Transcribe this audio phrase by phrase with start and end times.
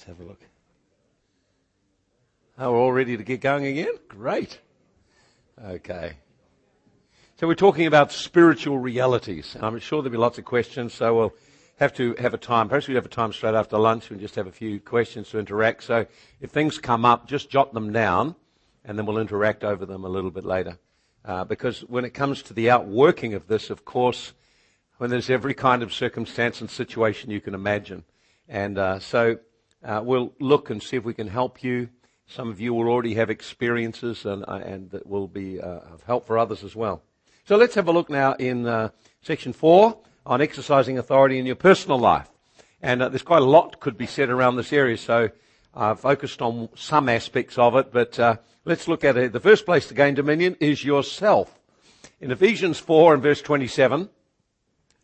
[0.00, 0.40] Let's have a look.
[2.58, 3.92] Oh, we're all ready to get going again?
[4.08, 4.58] Great.
[5.62, 6.14] Okay.
[7.36, 9.58] So we're talking about spiritual realities.
[9.60, 11.34] I'm sure there'll be lots of questions, so we'll
[11.78, 12.70] have to have a time.
[12.70, 15.38] Perhaps we have a time straight after lunch and just have a few questions to
[15.38, 15.82] interact.
[15.82, 16.06] So
[16.40, 18.36] if things come up, just jot them down
[18.86, 20.78] and then we'll interact over them a little bit later.
[21.26, 24.32] Uh, because when it comes to the outworking of this, of course,
[24.96, 28.04] when there's every kind of circumstance and situation you can imagine.
[28.48, 29.38] And uh, so
[29.84, 31.88] uh, we'll look and see if we can help you.
[32.26, 36.02] Some of you will already have experiences and, uh, and that will be uh, of
[36.04, 37.02] help for others as well.
[37.46, 38.90] So let's have a look now in uh,
[39.22, 42.28] section four on exercising authority in your personal life.
[42.82, 45.30] And uh, there's quite a lot could be said around this area, so
[45.74, 48.18] I've focused on some aspects of it, but
[48.64, 49.32] let's look at it.
[49.32, 51.58] The first place to gain dominion is yourself.
[52.20, 54.08] In Ephesians 4 and verse 27,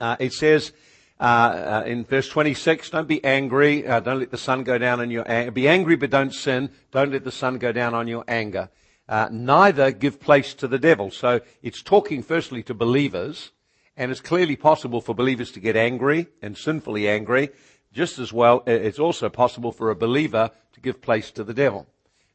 [0.00, 0.72] uh, it says,
[1.18, 5.24] uh, in verse 26, don't be angry, don't let the sun go down on your
[5.30, 5.50] anger.
[5.50, 6.70] Be angry but don't sin.
[6.90, 8.68] Don't let the sun go down on your anger
[9.08, 11.10] uh, neither give place to the devil.
[11.10, 13.52] So it's talking firstly to believers,
[13.96, 17.50] and it's clearly possible for believers to get angry and sinfully angry.
[17.92, 21.86] Just as well, it's also possible for a believer to give place to the devil.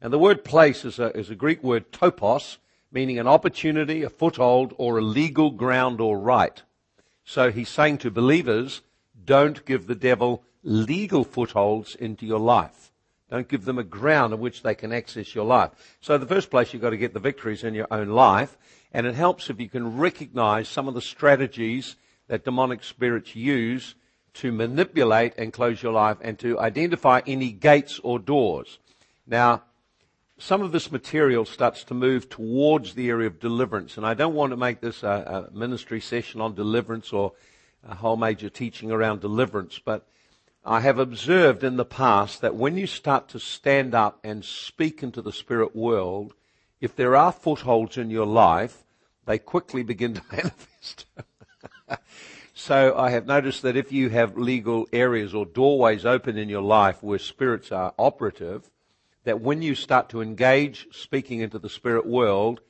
[0.02, 2.58] And the word place is a, is a Greek word topos,
[2.92, 6.64] meaning an opportunity, a foothold, or a legal ground or right.
[7.32, 8.82] So he's saying to believers,
[9.24, 12.92] don't give the devil legal footholds into your life.
[13.30, 15.72] Don't give them a ground on which they can access your life.
[16.02, 18.58] So the first place you've got to get the victories in your own life.
[18.92, 21.96] And it helps if you can recognize some of the strategies
[22.28, 23.96] that demonic spirits use
[24.34, 28.78] to manipulate and close your life and to identify any gates or doors.
[29.26, 29.64] Now,
[30.42, 33.96] some of this material starts to move towards the area of deliverance.
[33.96, 37.34] And I don't want to make this a, a ministry session on deliverance or
[37.88, 40.08] a whole major teaching around deliverance, but
[40.66, 45.04] I have observed in the past that when you start to stand up and speak
[45.04, 46.34] into the spirit world,
[46.80, 48.84] if there are footholds in your life,
[49.26, 51.06] they quickly begin to manifest.
[52.56, 56.64] so I have noticed that if you have legal areas or doorways open in your
[56.64, 58.72] life where spirits are operative,
[59.24, 62.62] that when you start to engage speaking into the spirit world,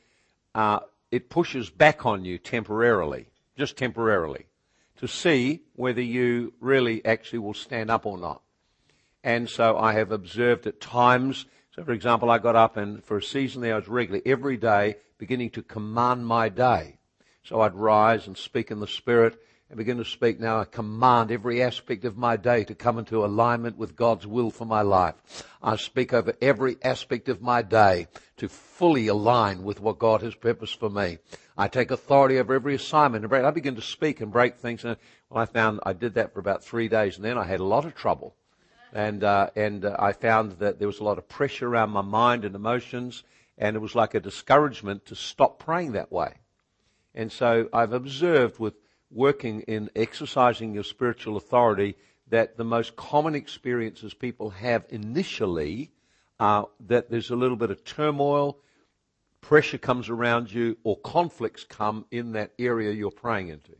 [0.54, 0.80] uh,
[1.12, 4.46] it pushes back on you temporarily, just temporarily
[4.98, 8.42] to see whether you really actually will stand up or not.
[9.24, 11.46] And so I have observed at times,
[11.76, 14.58] so for example, I got up and for a season there I was regularly every
[14.58, 16.98] day beginning to command my day.
[17.44, 19.40] So I'd rise and speak in the Spirit
[19.72, 20.60] and begin to speak now.
[20.60, 24.66] I command every aspect of my day to come into alignment with God's will for
[24.66, 25.16] my life.
[25.64, 30.36] I speak over every aspect of my day to fully align with what God has
[30.36, 31.20] purposed for me.
[31.58, 33.46] I take authority over every assignment and break.
[33.46, 34.84] I begin to speak and break things.
[34.84, 34.98] And
[35.30, 37.66] well, I found I did that for about three days, and then I had a
[37.66, 38.36] lot of trouble.
[38.92, 42.02] And uh, and uh, I found that there was a lot of pressure around my
[42.02, 43.24] mind and emotions,
[43.58, 46.34] and it was like a discouragement to stop praying that way.
[47.16, 48.74] And so I've observed with
[49.12, 51.96] working in exercising your spiritual authority
[52.30, 55.92] that the most common experiences people have initially
[56.40, 58.58] are that there's a little bit of turmoil,
[59.42, 63.74] pressure comes around you, or conflicts come in that area you're praying into.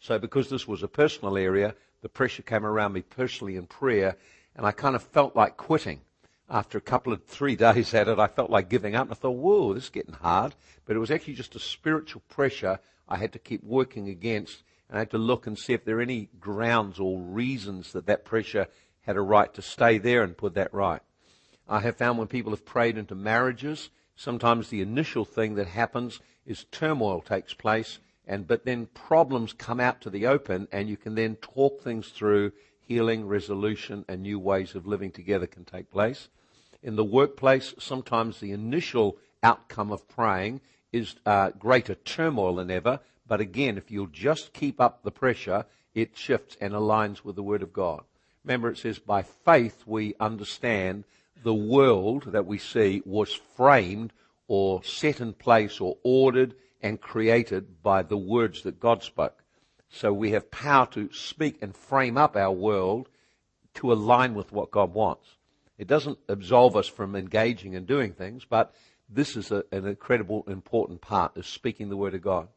[0.00, 4.16] So because this was a personal area, the pressure came around me personally in prayer,
[4.54, 6.00] and I kind of felt like quitting.
[6.48, 9.06] After a couple of three days at it, I felt like giving up.
[9.06, 10.54] And I thought, whoa, this is getting hard.
[10.84, 12.78] But it was actually just a spiritual pressure
[13.08, 14.62] I had to keep working against.
[14.88, 18.06] And I had to look and see if there are any grounds or reasons that
[18.06, 18.68] that pressure
[19.02, 21.00] had a right to stay there and put that right.
[21.68, 26.20] I have found when people have prayed into marriages, sometimes the initial thing that happens
[26.46, 30.96] is turmoil takes place, and but then problems come out to the open, and you
[30.96, 32.52] can then talk things through.
[32.86, 36.28] Healing, resolution, and new ways of living together can take place.
[36.82, 40.60] In the workplace, sometimes the initial outcome of praying
[40.94, 43.00] is uh, greater turmoil than ever.
[43.26, 47.42] But again, if you'll just keep up the pressure, it shifts and aligns with the
[47.42, 48.04] Word of God.
[48.44, 51.04] Remember, it says, by faith we understand
[51.42, 54.12] the world that we see was framed
[54.46, 59.42] or set in place or ordered and created by the words that God spoke.
[59.88, 63.08] So we have power to speak and frame up our world
[63.74, 65.26] to align with what God wants.
[65.76, 68.74] It doesn't absolve us from engaging and doing things, but
[69.08, 72.48] this is a, an incredible important part of speaking the word of God.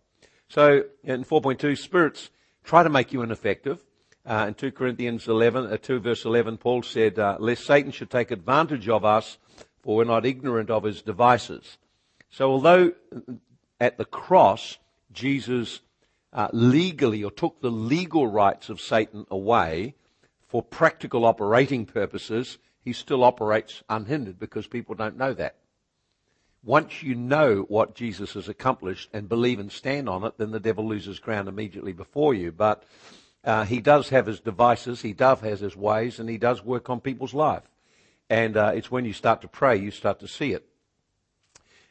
[0.50, 2.30] So in 4.2, spirits
[2.64, 3.84] try to make you ineffective.
[4.26, 8.10] Uh, in 2 Corinthians 11, uh, 2 verse 11, Paul said, uh, lest Satan should
[8.10, 9.38] take advantage of us,
[9.82, 11.78] for we're not ignorant of his devices.
[12.30, 12.92] So although
[13.80, 14.78] at the cross,
[15.12, 15.80] Jesus
[16.34, 19.96] uh, legally or took the legal rights of Satan away
[20.48, 25.56] for practical operating purposes, he still operates unhindered because people don't know that.
[26.68, 30.60] Once you know what Jesus has accomplished and believe and stand on it, then the
[30.60, 32.52] devil loses ground immediately before you.
[32.52, 32.84] But
[33.46, 36.90] uh, he does have his devices, he does have his ways, and he does work
[36.90, 37.64] on people's life.
[38.30, 40.68] And uh, it's when you start to pray, you start to see it.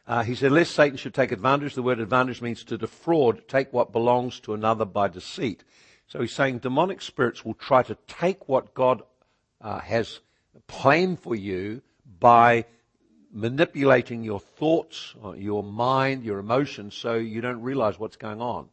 [0.06, 1.75] Uh, he said, lest Satan should take advantage.
[1.75, 5.64] The word advantage means to defraud, take what belongs to another by deceit.
[6.06, 9.00] So he's saying demonic spirits will try to take what God
[9.62, 10.20] uh, has
[10.67, 11.81] planned for you
[12.20, 12.67] by
[13.37, 18.69] manipulating your thoughts, uh, your mind, your emotions, so you don't realize what's going on.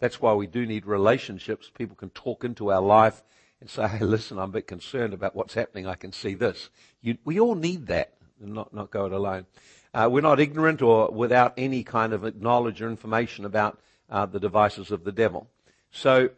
[0.00, 1.70] That's why we do need relationships.
[1.76, 3.22] People can talk into our life
[3.60, 5.86] and say, hey, listen, I'm a bit concerned about what's happening.
[5.86, 6.70] I can see this.
[7.02, 9.46] You, we all need that not, not go it alone.
[9.92, 13.78] Uh, we're not ignorant or without any kind of knowledge or information about
[14.10, 15.48] uh, the devices of the devil.
[15.90, 16.30] So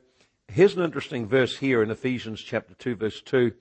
[0.49, 3.53] here's an interesting verse here in Ephesians chapter 2 verse 2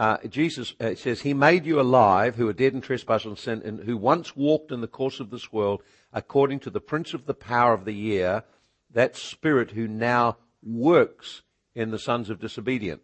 [0.00, 3.60] uh, Jesus uh, says, He made you alive who are dead in trespass and sin,
[3.62, 7.26] and who once walked in the course of this world according to the prince of
[7.26, 8.44] the power of the air,
[8.90, 11.42] that spirit who now works
[11.74, 13.02] in the sons of disobedience.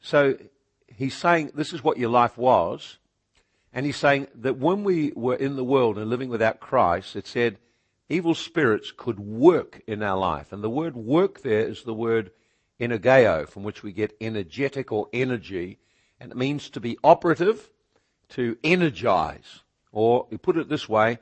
[0.00, 0.38] So
[0.86, 2.96] he's saying this is what your life was,
[3.70, 7.26] and he's saying that when we were in the world and living without Christ, it
[7.26, 7.58] said
[8.08, 10.50] evil spirits could work in our life.
[10.50, 12.30] And the word work there is the word
[12.80, 15.78] energeo, from which we get energetic or energy,
[16.20, 17.70] and it means to be operative,
[18.30, 19.60] to energize.
[19.92, 21.18] Or, you put it this way,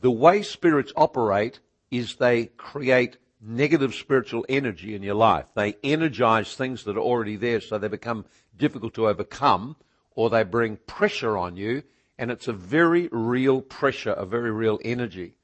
[0.00, 1.60] the way spirits operate
[1.90, 5.46] is they create negative spiritual energy in your life.
[5.54, 8.24] They energize things that are already there so they become
[8.56, 9.76] difficult to overcome,
[10.14, 11.82] or they bring pressure on you,
[12.18, 15.34] and it's a very real pressure, a very real energy.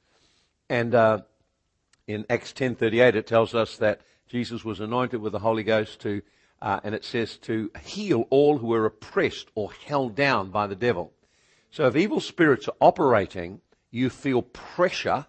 [0.68, 1.22] And uh,
[2.06, 4.00] in Acts 10:38, it tells us that
[4.32, 6.22] Jesus was anointed with the Holy Ghost to,
[6.62, 10.74] uh, and it says to heal all who are oppressed or held down by the
[10.74, 11.12] devil.
[11.70, 15.26] So if evil spirits are operating, you feel pressure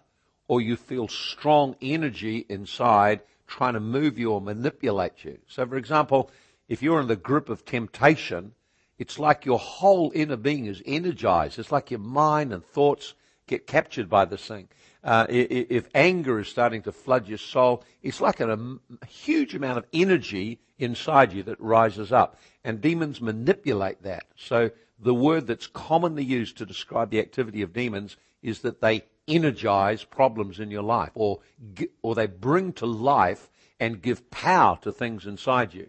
[0.48, 5.36] or you feel strong energy inside trying to move you or manipulate you.
[5.48, 6.30] So for example,
[6.66, 8.52] if you're in the grip of temptation,
[8.96, 11.58] it's like your whole inner being is energized.
[11.58, 13.12] It's like your mind and thoughts
[13.46, 14.68] get captured by this thing
[15.04, 19.84] uh, if anger is starting to flood your soul, it's like a, huge amount of
[19.92, 22.38] energy inside you that rises up.
[22.64, 24.24] And demons manipulate that.
[24.36, 29.04] So the word that's commonly used to describe the activity of demons is that they
[29.28, 31.40] energize problems in your life or,
[32.00, 35.88] or they bring to life and give power to things inside you.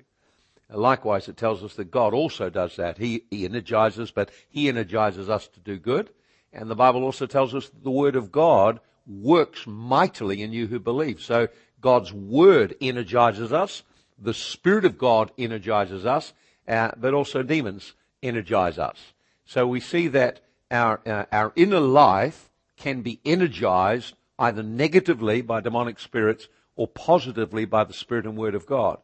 [0.69, 2.97] Likewise, it tells us that God also does that.
[2.97, 6.09] He, he energizes, but He energizes us to do good.
[6.51, 10.67] And the Bible also tells us that the Word of God works mightily in you
[10.67, 11.21] who believe.
[11.21, 11.47] So
[11.81, 13.83] God's Word energizes us.
[14.17, 16.33] The Spirit of God energizes us,
[16.67, 17.93] uh, but also demons
[18.23, 18.97] energize us.
[19.45, 20.41] So we see that
[20.71, 27.65] our, uh, our inner life can be energized either negatively by demonic spirits or positively
[27.65, 28.99] by the Spirit and Word of God.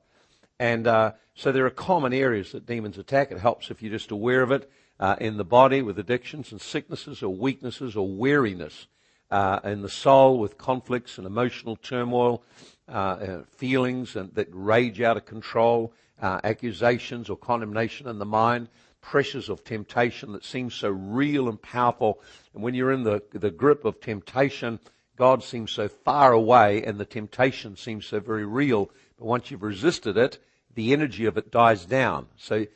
[0.59, 3.31] And uh, so there are common areas that demons attack.
[3.31, 4.69] It helps if you're just aware of it
[5.00, 8.88] uh, in the body with addictions and sicknesses or weaknesses or weariness
[9.31, 12.44] uh, in the soul with conflicts and emotional turmoil,
[12.90, 18.26] uh, uh, feelings and, that rage out of control, uh, accusations or condemnation in the
[18.26, 18.68] mind,
[19.00, 22.21] pressures of temptation that seem so real and powerful.
[22.54, 24.80] And when you're in the, the grip of temptation,
[25.16, 28.92] God seems so far away and the temptation seems so very real.
[29.18, 30.38] But once you've resisted it,
[30.76, 32.28] the energy of it dies down.
[32.38, 32.68] So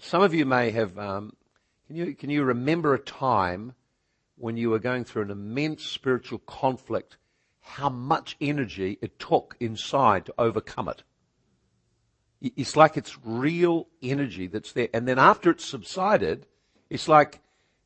[0.00, 1.34] some of you may have, um,
[1.86, 3.74] can you, can you remember a time
[4.38, 7.16] when you were going through an immense spiritual conflict,
[7.60, 11.02] how much energy it took inside to overcome it.
[12.40, 14.88] It's like it's real energy that's there.
[14.94, 16.46] And then after it's subsided,
[16.88, 17.40] it's like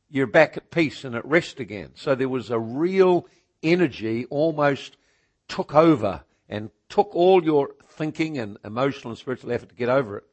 [0.09, 1.91] you're back at peace and at rest again.
[1.95, 3.27] So there was a real
[3.63, 4.95] energy almost
[5.47, 10.17] took over and took all your thinking and emotional and spiritual effort to get over
[10.17, 10.23] it.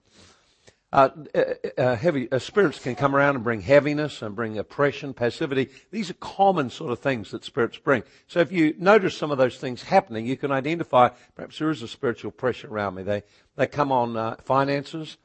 [0.92, 1.42] Uh, uh,
[1.78, 5.68] uh, heavy uh, spirits can come around and bring heaviness and bring oppression, passivity.
[5.92, 8.02] These are common sort of things that spirits bring.
[8.26, 11.82] So if you notice some of those things happening, you can identify perhaps there is
[11.82, 13.04] a spiritual pressure around me.
[13.04, 13.22] They
[13.54, 15.16] they come on uh, finances.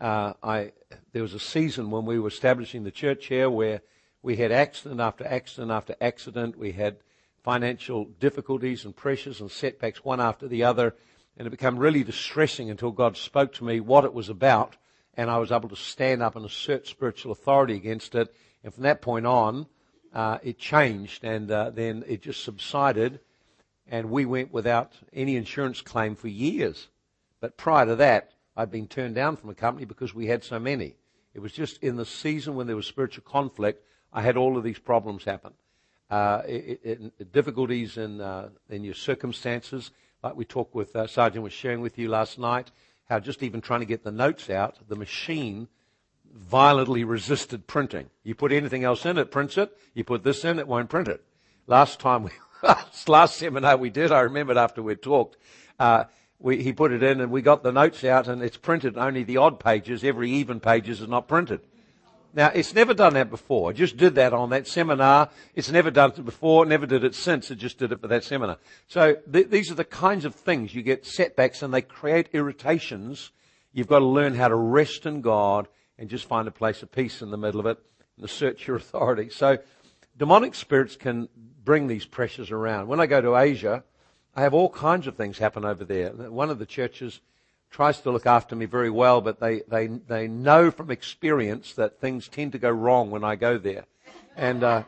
[0.00, 0.72] Uh, I
[1.12, 3.82] there was a season when we were establishing the church here where
[4.22, 6.58] we had accident after accident after accident.
[6.58, 6.96] We had
[7.44, 10.96] financial difficulties and pressures and setbacks one after the other,
[11.36, 14.74] and it became really distressing until God spoke to me what it was about
[15.14, 18.34] and I was able to stand up and assert spiritual authority against it.
[18.64, 19.66] And from that point on,
[20.12, 23.20] uh, it changed, and uh, then it just subsided,
[23.86, 26.88] and we went without any insurance claim for years.
[27.40, 30.58] But prior to that, I'd been turned down from a company because we had so
[30.58, 30.96] many.
[31.34, 34.64] It was just in the season when there was spiritual conflict, I had all of
[34.64, 35.54] these problems happen.
[36.10, 39.90] Uh, it, it, difficulties in, uh, in your circumstances,
[40.22, 42.70] like we talked with uh, Sergeant was sharing with you last night,
[43.12, 45.68] how just even trying to get the notes out, the machine
[46.34, 48.08] violently resisted printing.
[48.24, 49.76] You put anything else in, it prints it.
[49.92, 51.22] You put this in, it won't print it.
[51.66, 52.30] Last time we,
[53.06, 55.36] last seminar we did, I remembered after we'd talked,
[55.78, 56.04] uh,
[56.38, 59.24] we, he put it in and we got the notes out and it's printed only
[59.24, 60.02] the odd pages.
[60.02, 61.60] Every even pages is not printed.
[62.34, 63.70] Now, it's never done that before.
[63.70, 65.28] It just did that on that seminar.
[65.54, 67.50] It's never done it before, never did it since.
[67.50, 68.58] It just did it for that seminar.
[68.88, 73.32] So th- these are the kinds of things you get setbacks and they create irritations.
[73.72, 76.90] You've got to learn how to rest in God and just find a place of
[76.90, 77.78] peace in the middle of it
[78.16, 79.28] and assert your authority.
[79.28, 79.58] So
[80.16, 81.28] demonic spirits can
[81.64, 82.88] bring these pressures around.
[82.88, 83.84] When I go to Asia,
[84.34, 86.10] I have all kinds of things happen over there.
[86.10, 87.20] One of the churches
[87.72, 91.98] tries to look after me very well, but they, they, they know from experience that
[92.00, 93.86] things tend to go wrong when I go there.
[94.36, 94.82] And, uh,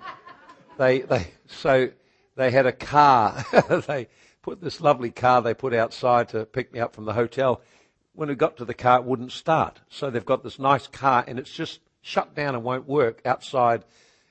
[0.76, 1.90] they, they, so
[2.36, 3.44] they had a car.
[3.86, 4.08] they
[4.42, 7.62] put this lovely car they put outside to pick me up from the hotel.
[8.14, 9.80] When we got to the car, it wouldn't start.
[9.88, 13.84] So they've got this nice car and it's just shut down and won't work outside.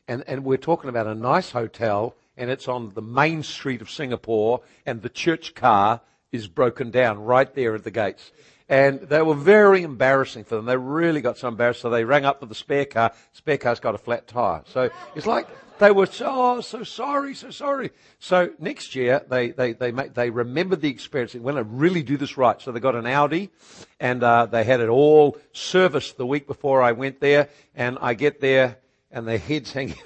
[0.08, 3.90] And, and we're talking about a nice hotel and it's on the main street of
[3.90, 6.02] Singapore and the church car
[6.34, 8.32] is broken down right there at the gates.
[8.68, 10.66] And they were very embarrassing for them.
[10.66, 13.14] They really got so embarrassed, so they rang up for the spare car.
[13.34, 14.64] Spare car's got a flat tire.
[14.66, 15.48] So it's like
[15.80, 17.92] they were so, oh, so sorry, so sorry.
[18.20, 21.34] So next year, they, they, they, make, they remembered the experience.
[21.34, 22.60] They went to really do this right.
[22.62, 23.52] So they got an Audi,
[24.00, 27.50] and uh, they had it all serviced the week before I went there.
[27.76, 28.78] And I get there,
[29.12, 29.98] and their heads hanging.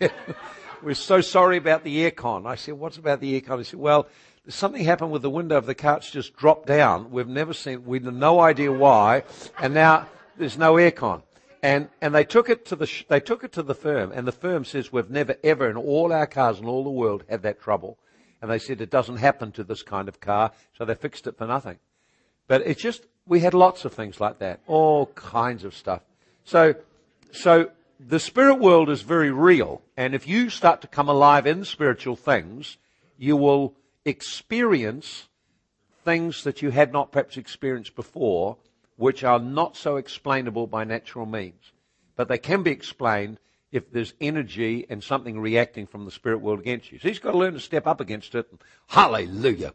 [0.82, 2.46] We're so sorry about the aircon.
[2.46, 3.58] I said, what's about the aircon?
[3.58, 4.06] He said, well,
[4.48, 5.76] something happened with the window of the.
[5.96, 7.10] It's just dropped down.
[7.10, 9.24] We've never seen, we have no idea why.
[9.58, 11.22] And now there's no aircon.
[11.62, 14.32] And, and they took it to the, they took it to the firm and the
[14.32, 17.60] firm says we've never ever in all our cars in all the world had that
[17.60, 17.98] trouble.
[18.42, 20.52] And they said it doesn't happen to this kind of car.
[20.76, 21.78] So they fixed it for nothing.
[22.46, 24.60] But it's just, we had lots of things like that.
[24.66, 26.02] All kinds of stuff.
[26.44, 26.74] So,
[27.32, 29.80] so the spirit world is very real.
[29.96, 32.76] And if you start to come alive in spiritual things,
[33.16, 33.74] you will
[34.04, 35.28] experience
[36.04, 38.56] things that you had not perhaps experienced before,
[38.96, 41.72] which are not so explainable by natural means.
[42.16, 43.38] But they can be explained
[43.72, 46.98] if there's energy and something reacting from the spirit world against you.
[47.00, 48.46] So he's got to learn to step up against it.
[48.86, 49.72] Hallelujah.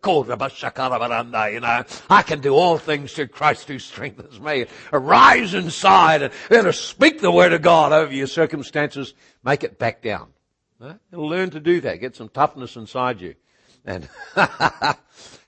[1.54, 4.68] You know, I can do all things through Christ who strengthens me.
[4.94, 9.14] Arise inside and, and speak the word of God over your circumstances.
[9.44, 10.30] Make it back down.
[11.12, 12.00] He'll learn to do that.
[12.00, 13.36] Get some toughness inside you.
[13.90, 14.08] And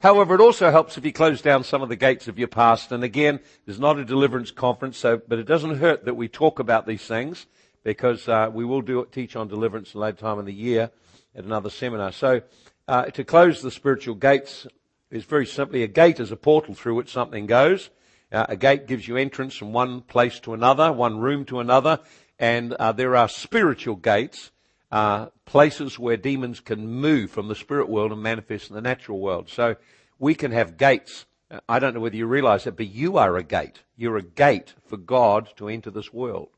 [0.02, 2.92] however, it also helps if you close down some of the gates of your past.
[2.92, 6.58] And again, there's not a deliverance conference, so but it doesn't hurt that we talk
[6.58, 7.46] about these things
[7.84, 10.90] because uh, we will do teach on deliverance later time in the year
[11.36, 12.12] at another seminar.
[12.12, 12.42] So
[12.88, 14.66] uh, to close the spiritual gates
[15.12, 17.92] is very simply a gate is a portal through which something goes.
[18.32, 22.00] Uh, a gate gives you entrance from one place to another, one room to another,
[22.40, 24.50] and uh, there are spiritual gates
[24.92, 29.20] uh, places where demons can move from the spirit world and manifest in the natural
[29.20, 29.50] world.
[29.50, 29.78] So
[30.20, 31.26] we can have gates.
[31.68, 33.84] I don't know whether you realize it, but you are a gate.
[33.96, 36.50] You're a gate for God to enter this world.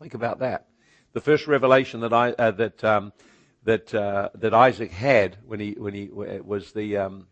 [0.00, 0.66] Think about that.
[1.12, 3.12] The first revelation that I uh, that um,
[3.64, 7.26] that uh, that Isaac had when he when he was the um,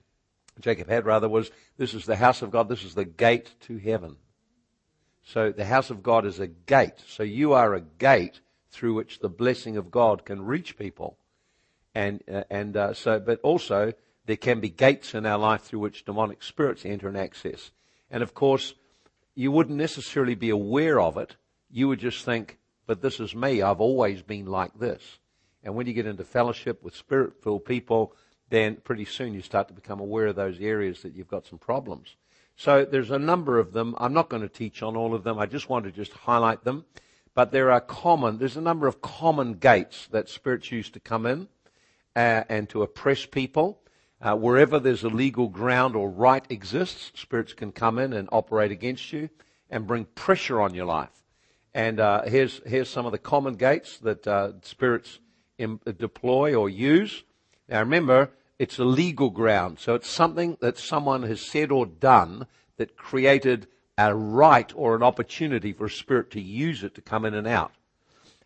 [0.60, 2.68] Jacob had rather was this is the house of God.
[2.68, 4.16] This is the gate to heaven.
[5.24, 7.04] So the house of God is a gate.
[7.06, 11.18] So you are a gate through which the blessing of God can reach people.
[11.94, 13.92] And, uh, and uh, so, but also
[14.26, 17.70] there can be gates in our life through which demonic spirits enter and access.
[18.10, 18.74] And of course,
[19.34, 21.36] you wouldn't necessarily be aware of it.
[21.70, 23.62] You would just think, but this is me.
[23.62, 25.18] I've always been like this.
[25.62, 28.14] And when you get into fellowship with spirit filled people,
[28.50, 31.58] then pretty soon you start to become aware of those areas that you've got some
[31.58, 32.16] problems.
[32.56, 33.94] So there's a number of them.
[33.98, 35.38] I'm not going to teach on all of them.
[35.38, 36.84] I just want to just highlight them.
[37.38, 41.24] But there are common, there's a number of common gates that spirits use to come
[41.24, 41.46] in
[42.16, 43.78] uh, and to oppress people.
[44.20, 48.72] Uh, wherever there's a legal ground or right exists, spirits can come in and operate
[48.72, 49.30] against you
[49.70, 51.12] and bring pressure on your life.
[51.72, 55.20] And uh, here's here's some of the common gates that uh, spirits
[55.58, 57.22] Im- deploy or use.
[57.68, 62.48] Now remember, it's a legal ground, so it's something that someone has said or done
[62.78, 67.24] that created a right or an opportunity for a spirit to use it to come
[67.24, 67.72] in and out.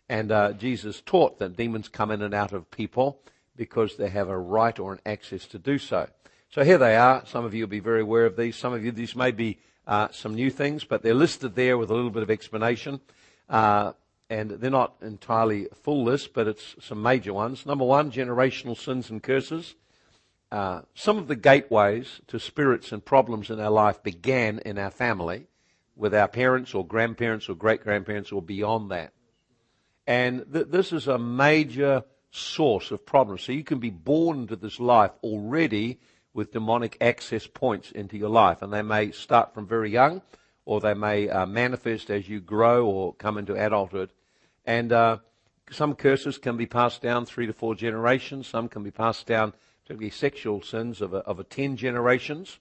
[0.09, 3.19] And uh, Jesus taught that demons come in and out of people
[3.55, 6.09] because they have a right or an access to do so.
[6.49, 7.23] So here they are.
[7.25, 8.55] Some of you will be very aware of these.
[8.55, 11.91] Some of you, these may be uh, some new things, but they're listed there with
[11.91, 12.99] a little bit of explanation.
[13.47, 13.93] Uh,
[14.29, 17.65] and they're not entirely full list, but it's some major ones.
[17.65, 19.75] Number one, generational sins and curses.
[20.53, 24.91] Uh, some of the gateways to spirits and problems in our life began in our
[24.91, 25.47] family
[25.95, 29.13] with our parents or grandparents or great grandparents or beyond that.
[30.05, 33.41] And th- this is a major source of problems.
[33.41, 35.99] So you can be born into this life already
[36.35, 38.61] with demonic access points into your life.
[38.61, 40.21] And they may start from very young
[40.65, 44.11] or they may uh, manifest as you grow or come into adulthood.
[44.67, 45.17] And uh,
[45.71, 48.45] some curses can be passed down three to four generations.
[48.45, 49.53] Some can be passed down,
[49.83, 52.59] particularly sexual sins, of a, of a ten generations.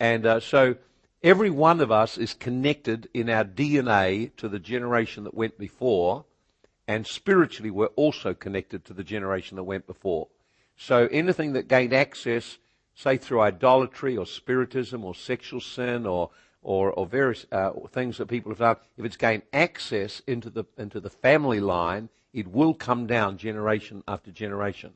[0.00, 0.76] And uh, so
[1.22, 6.24] every one of us is connected in our DNA to the generation that went before.
[6.86, 10.28] And spiritually, we're also connected to the generation that went before.
[10.76, 12.58] So anything that gained access,
[12.94, 16.30] say through idolatry or spiritism or sexual sin or
[16.64, 20.64] or, or various uh, things that people have done, if it's gained access into the,
[20.78, 24.94] into the family line, it will come down generation after generation.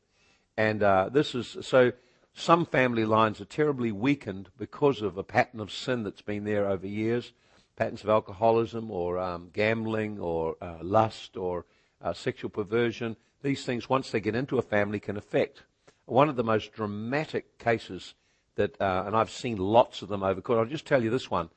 [0.58, 1.92] And uh, this is so.
[2.34, 6.68] Some family lines are terribly weakened because of a pattern of sin that's been there
[6.68, 7.32] over years,
[7.76, 11.64] patterns of alcoholism or um, gambling or uh, lust or
[12.02, 13.16] uh, sexual perversion.
[13.42, 15.62] These things, once they get into a family, can affect.
[16.06, 18.14] One of the most dramatic cases
[18.56, 20.58] that, uh, and I've seen lots of them over court.
[20.58, 21.50] I'll just tell you this one.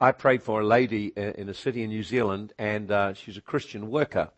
[0.00, 3.42] I prayed for a lady in a city in New Zealand, and uh, she's a
[3.42, 4.30] Christian worker.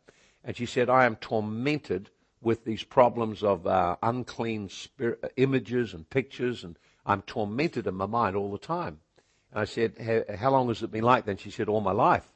[0.45, 2.11] And she said, I am tormented
[2.43, 8.07] with these problems of uh, unclean spirit, images and pictures, and I'm tormented in my
[8.07, 8.99] mind all the time.
[9.53, 11.37] And I said, How long has it been like then?
[11.37, 12.31] She said, All my life.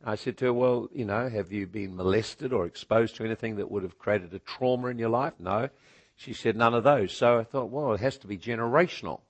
[0.00, 3.24] And I said to her, Well, you know, have you been molested or exposed to
[3.24, 5.34] anything that would have created a trauma in your life?
[5.38, 5.70] No.
[6.16, 7.12] She said, None of those.
[7.12, 9.20] So I thought, Well, it has to be generational.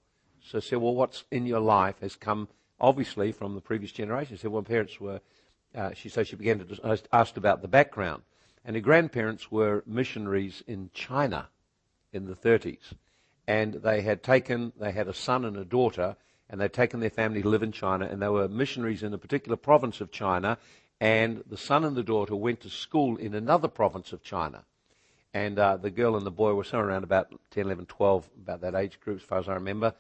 [0.43, 2.49] So I said, Well, what's in your life has come
[2.81, 4.37] obviously from the previous generation.
[4.37, 5.21] She said, well, parents were,
[5.75, 8.23] uh, she said she began to ask about the background.
[8.65, 11.49] And her grandparents were missionaries in China
[12.13, 12.95] in the 30s.
[13.47, 16.17] And they had taken, they had a son and a daughter,
[16.49, 19.19] and they'd taken their family to live in China, and they were missionaries in a
[19.19, 20.57] particular province of China,
[21.01, 24.65] and the son and the daughter went to school in another province of China.
[25.35, 28.61] And uh, the girl and the boy were somewhere around about 10, 11, 12, about
[28.61, 29.93] that age group, as far as I remember.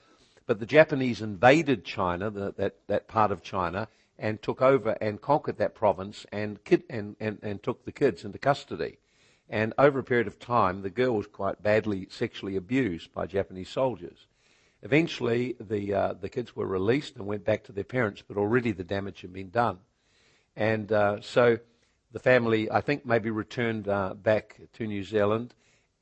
[0.47, 5.21] But the Japanese invaded China, the, that, that part of China, and took over and
[5.21, 8.99] conquered that province and, kid, and, and, and took the kids into custody.
[9.49, 13.69] And over a period of time, the girl was quite badly sexually abused by Japanese
[13.69, 14.27] soldiers.
[14.83, 18.73] Eventually, the, uh, the kids were released and went back to their parents, but already
[18.73, 19.79] the damage had been done.
[20.57, 21.59] And uh, so
[22.13, 25.55] the family, I think, maybe returned uh, back to New Zealand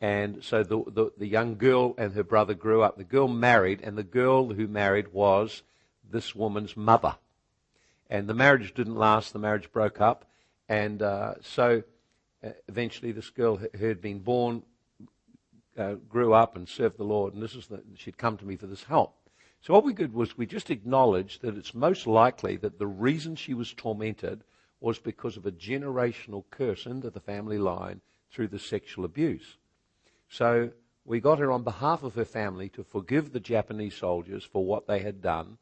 [0.03, 2.99] and so the, the, the, young girl and her brother grew up.
[2.99, 5.63] The girl married, and the girl who married was
[6.03, 7.15] this woman's mother.
[8.13, 10.27] And the marriage didn't last, the marriage broke up.
[10.69, 11.83] And uh, so
[12.45, 14.65] uh, eventually this girl who had been born
[15.79, 17.33] uh, grew up and served the Lord.
[17.33, 19.17] And this is the, she'd come to me for this help.
[19.63, 23.35] So what we did was we just acknowledged that it's most likely that the reason
[23.35, 24.45] she was tormented
[24.79, 29.57] was because of a generational curse into the family line through the sexual abuse.
[30.29, 30.69] So
[31.07, 34.87] we got her on behalf of her family to forgive the Japanese soldiers for what
[34.87, 35.57] they had done,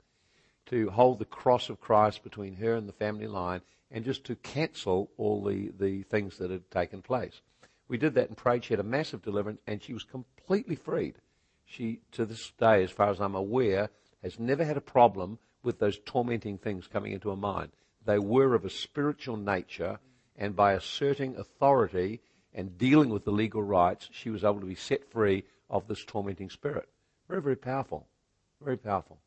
[0.71, 4.37] to hold the cross of Christ between her and the family line, and just to
[4.37, 7.41] cancel all the, the things that had taken place.
[7.89, 8.65] We did that and prayed.
[8.65, 11.17] She had a massive deliverance, and she was completely freed.
[11.65, 13.91] She, to this day, as far as I'm aware,
[14.23, 17.73] has never had a problem with those tormenting things coming into her mind.
[18.05, 19.99] They were of a spiritual nature,
[20.37, 22.21] and by asserting authority
[22.55, 26.05] and dealing with the legal rights, she was able to be set free of this
[26.05, 26.89] tormenting spirit.
[27.29, 28.07] Very, very powerful.
[28.63, 29.19] Very powerful.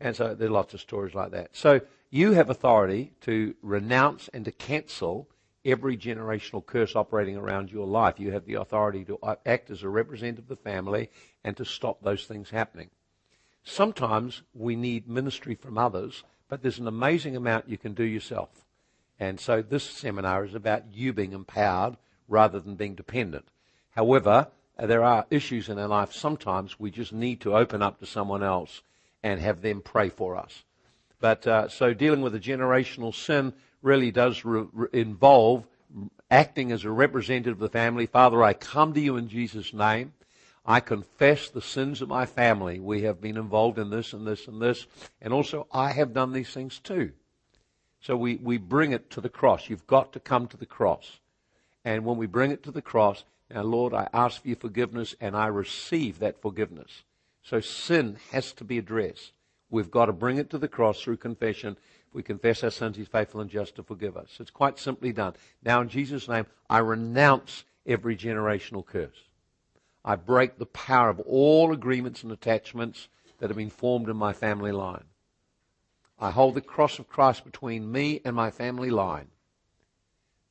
[0.00, 1.50] And so there are lots of stories like that.
[1.52, 1.80] So
[2.10, 5.28] you have authority to renounce and to cancel
[5.64, 8.18] every generational curse operating around your life.
[8.18, 11.10] You have the authority to act as a representative of the family
[11.44, 12.90] and to stop those things happening.
[13.64, 18.64] Sometimes we need ministry from others, but there's an amazing amount you can do yourself.
[19.20, 21.96] And so this seminar is about you being empowered
[22.28, 23.48] rather than being dependent.
[23.90, 28.06] However, there are issues in our life sometimes we just need to open up to
[28.06, 28.82] someone else
[29.22, 30.64] and have them pray for us.
[31.20, 33.52] But uh, so dealing with a generational sin
[33.82, 35.66] really does re- re- involve
[36.30, 38.06] acting as a representative of the family.
[38.06, 40.12] Father, I come to you in Jesus' name.
[40.64, 42.78] I confess the sins of my family.
[42.78, 44.86] We have been involved in this and this and this.
[45.22, 47.12] And also, I have done these things too.
[48.00, 49.68] So we, we bring it to the cross.
[49.68, 51.20] You've got to come to the cross.
[51.84, 55.14] And when we bring it to the cross, now, Lord, I ask for your forgiveness
[55.20, 57.02] and I receive that forgiveness.
[57.42, 59.32] So sin has to be addressed.
[59.70, 61.76] We've got to bring it to the cross through confession.
[62.08, 64.36] If we confess our sins, He's faithful and just to forgive us.
[64.40, 65.34] It's quite simply done.
[65.62, 69.28] Now, in Jesus' name, I renounce every generational curse.
[70.04, 74.32] I break the power of all agreements and attachments that have been formed in my
[74.32, 75.04] family line.
[76.18, 79.28] I hold the cross of Christ between me and my family line.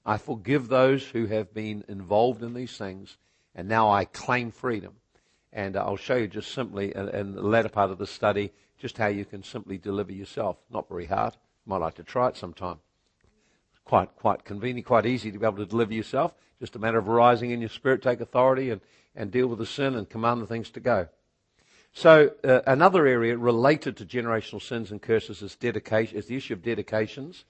[0.06, 3.18] I forgive those who have been involved in these things,
[3.54, 4.94] and now I claim freedom.
[5.58, 9.08] And I'll show you just simply in the latter part of the study just how
[9.08, 10.58] you can simply deliver yourself.
[10.70, 11.36] Not very hard.
[11.66, 12.78] Might like to try it sometime.
[13.84, 16.36] Quite, quite convenient, quite easy to be able to deliver yourself.
[16.60, 18.82] Just a matter of rising in your spirit, take authority, and,
[19.16, 21.08] and deal with the sin and command the things to go.
[21.92, 26.54] So uh, another area related to generational sins and curses is dedication, is the issue
[26.54, 27.46] of dedications.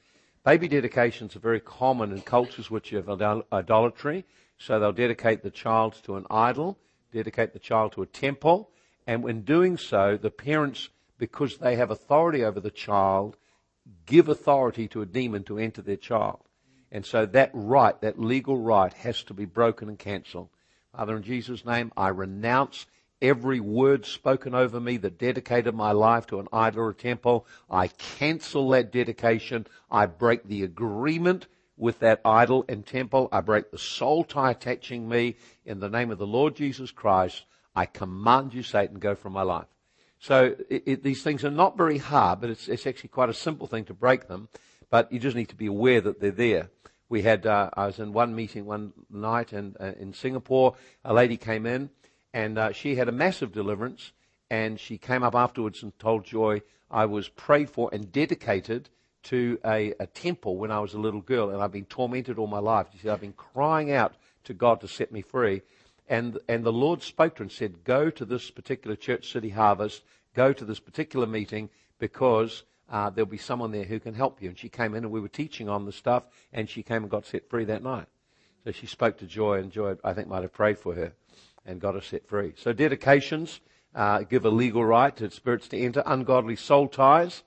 [0.45, 4.23] Baby dedications are very common in cultures which have idolatry.
[4.57, 6.77] So they'll dedicate the child to an idol,
[7.11, 8.69] dedicate the child to a temple,
[9.05, 13.37] and when doing so, the parents, because they have authority over the child,
[14.05, 16.41] give authority to a demon to enter their child.
[16.91, 20.49] And so that right, that legal right, has to be broken and cancelled.
[20.95, 22.85] Father, in Jesus' name, I renounce
[23.21, 27.45] every word spoken over me that dedicated my life to an idol or a temple,
[27.69, 29.67] I cancel that dedication.
[29.89, 33.29] I break the agreement with that idol and temple.
[33.31, 35.35] I break the soul tie attaching me
[35.67, 37.43] in the name of the Lord Jesus Christ.
[37.75, 39.67] I command you, Satan, go from my life.
[40.19, 43.33] So it, it, these things are not very hard, but it's, it's, actually quite a
[43.33, 44.47] simple thing to break them.
[44.89, 46.69] But you just need to be aware that they're there.
[47.09, 50.75] We had uh, I was in one meeting one night in, uh, in Singapore.
[51.05, 51.91] A lady came in
[52.33, 54.11] and uh, she had a massive deliverance.
[54.49, 58.89] And she came up afterwards and told Joy, I was prayed for and dedicated
[59.23, 62.47] to a, a temple when I was a little girl, and I've been tormented all
[62.47, 62.87] my life.
[62.93, 64.15] She said, I've been crying out
[64.47, 65.61] to God to set me free.
[66.09, 69.49] And, and the Lord spoke to her and said, Go to this particular church, City
[69.49, 74.41] Harvest, go to this particular meeting because uh, there'll be someone there who can help
[74.41, 74.49] you.
[74.49, 77.11] And she came in and we were teaching on the stuff, and she came and
[77.11, 78.07] got set free that night.
[78.63, 81.13] So she spoke to Joy, and Joy, I think, might have prayed for her
[81.65, 82.53] and got us set free.
[82.55, 83.59] So dedications
[83.93, 86.03] uh, give a legal right to spirits to enter.
[86.05, 87.43] Ungodly soul ties.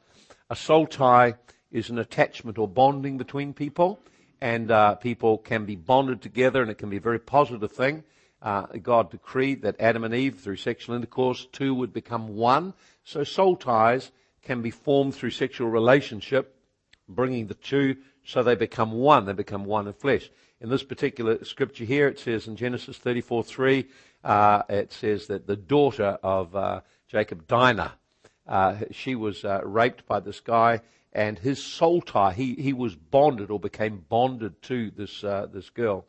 [0.50, 1.34] A soul tie
[1.70, 4.00] is an attachment or bonding between people,
[4.40, 8.05] and uh, people can be bonded together, and it can be a very positive thing.
[8.42, 12.72] Uh, God decreed that Adam and Eve, through sexual intercourse, two would become one.
[13.05, 16.57] So soul ties can be formed through sexual relationship,
[17.09, 19.26] bringing the two so they become one.
[19.26, 20.31] They become one in flesh.
[20.61, 23.87] In this particular scripture here, it says in Genesis 34:3,
[24.22, 27.94] uh, it says that the daughter of uh, Jacob, Dinah,
[28.46, 30.81] uh, she was uh, raped by this guy,
[31.12, 35.70] and his soul tie, he, he was bonded or became bonded to this, uh, this
[35.70, 36.05] girl.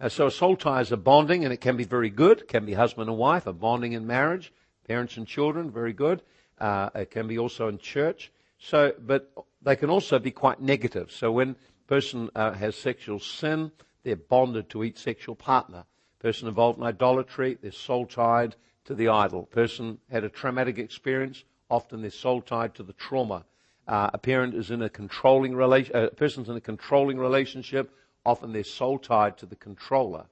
[0.00, 2.40] Uh, so a soul tie is a bonding, and it can be very good.
[2.40, 4.52] It can be husband and wife, a bonding in marriage,
[4.86, 6.22] parents and children, very good.
[6.60, 8.30] it can be also in church.
[8.58, 9.32] So, but
[9.62, 11.10] they can also be quite negative.
[11.10, 13.72] So when a person has sexual sin,
[14.04, 15.84] they're bonded to each sexual partner.
[16.20, 18.54] Person involved in idolatry, they're soul tied
[18.84, 19.46] to the idol.
[19.46, 23.44] Person had a traumatic experience, often they're soul tied to the trauma.
[23.86, 27.94] Uh, a parent is in a controlling relation, a uh, person's in a controlling relationship,
[28.24, 30.26] often they're soul tied to the controller.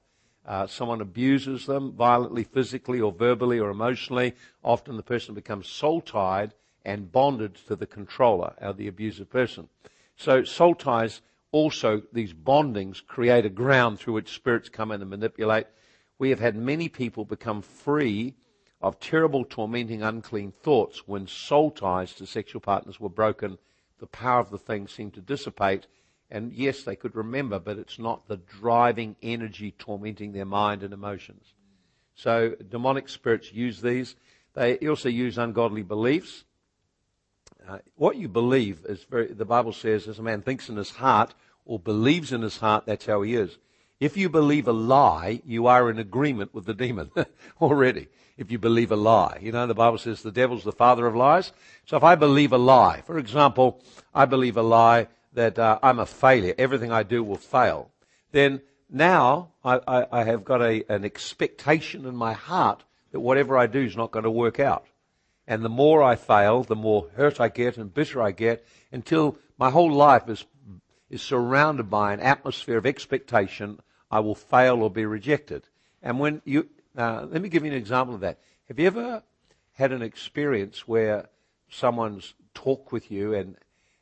[0.47, 4.35] Uh, someone abuses them violently, physically, or verbally, or emotionally.
[4.63, 6.53] Often the person becomes soul tied
[6.85, 9.69] and bonded to the controller, or the abusive person.
[10.17, 15.09] So soul ties also, these bondings create a ground through which spirits come in and
[15.09, 15.67] manipulate.
[16.19, 18.35] We have had many people become free
[18.85, 23.57] of terrible, tormenting, unclean thoughts when soul ties to sexual partners were broken.
[23.99, 25.87] The power of the thing seemed to dissipate.
[26.31, 30.93] And yes, they could remember, but it's not the driving energy tormenting their mind and
[30.93, 31.55] emotions.
[32.15, 34.17] So demonic spirits use these.
[34.53, 36.45] They also use ungodly beliefs.
[37.67, 40.91] Uh, what you believe is very, the Bible says, as a man thinks in his
[40.91, 43.57] heart or believes in his heart, that's how he is.
[44.01, 47.11] If you believe a lie, you are in agreement with the demon
[47.61, 48.09] already.
[48.37, 49.39] If you believe a lie.
[49.41, 51.53] You know, the Bible says the devil's the father of lies.
[51.87, 53.81] So if I believe a lie, for example,
[54.13, 57.91] I believe a lie that uh, I'm a failure, everything I do will fail,
[58.33, 63.57] then now I, I, I have got a, an expectation in my heart that whatever
[63.57, 64.87] I do is not going to work out.
[65.47, 69.37] And the more I fail, the more hurt I get and bitter I get until
[69.59, 70.45] my whole life is,
[71.11, 75.65] is surrounded by an atmosphere of expectation I will fail or be rejected.
[76.03, 78.39] And when you, uh, let me give you an example of that.
[78.69, 79.23] Have you ever
[79.73, 81.29] had an experience where
[81.69, 83.57] someone's talked with you and,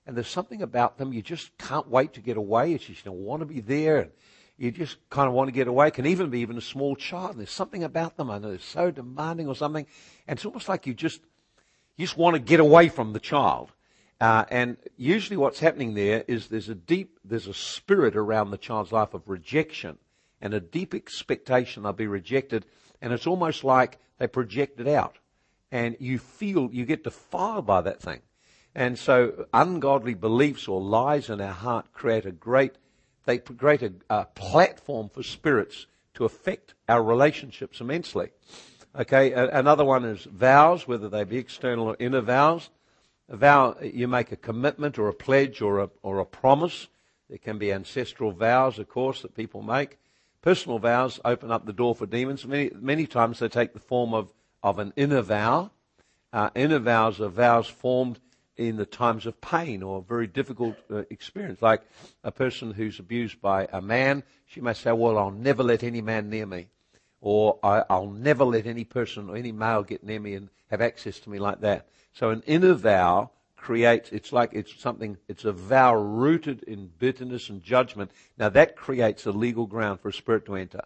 [0.07, 2.75] and there's something about them you just can't wait to get away.
[2.75, 4.11] It's just you want to be there and
[4.59, 5.89] you just kind of want to get away.
[5.89, 7.39] It can even be even a small child.
[7.39, 8.31] There's something about them.
[8.31, 9.87] I know they're so demanding or something.
[10.29, 11.21] And it's almost like you just
[11.97, 13.73] You just want to get away from the child.
[14.23, 18.57] Uh, and usually what's happening there is there's a deep, there's a spirit around the
[18.57, 19.99] child's life of rejection
[20.41, 22.65] and a deep expectation they'll be rejected.
[23.01, 25.19] And it's almost like they project it out.
[25.73, 28.21] And you feel, you get defiled by that thing.
[28.77, 32.77] And so ungodly beliefs or lies in our heart create a great,
[33.25, 38.31] they create a, a platform for spirits to affect our relationships immensely.
[38.97, 42.71] Okay, another one is vows, whether they be external or inner vows.
[43.33, 46.89] Vow, you make a commitment or a pledge or a, or a promise.
[47.31, 49.99] There can be ancestral vows, of course, that people make.
[50.43, 52.47] Personal vows open up the door for demons.
[52.47, 55.71] Many, many times they take the form of, of an inner vow.
[56.31, 58.21] Uh, inner vows are vows formed
[58.59, 61.63] in the times of pain or very difficult uh, experience.
[61.63, 61.83] Like
[62.23, 66.03] a person who's abused by a man, she may say, well, I'll never let any
[66.03, 66.69] man near me.
[67.23, 71.19] Or I'll never let any person or any male get near me and have access
[71.21, 71.87] to me like that.
[72.13, 77.49] So an inner vow creates, it's like it's something, it's a vow rooted in bitterness
[77.49, 78.11] and judgment.
[78.39, 80.83] Now that creates a legal ground for a spirit to enter.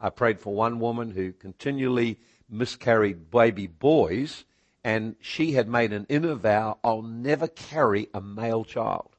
[0.00, 4.44] I prayed for one woman who continually miscarried baby boys
[4.84, 9.16] and she had made an inner vow, I'll never carry a male child.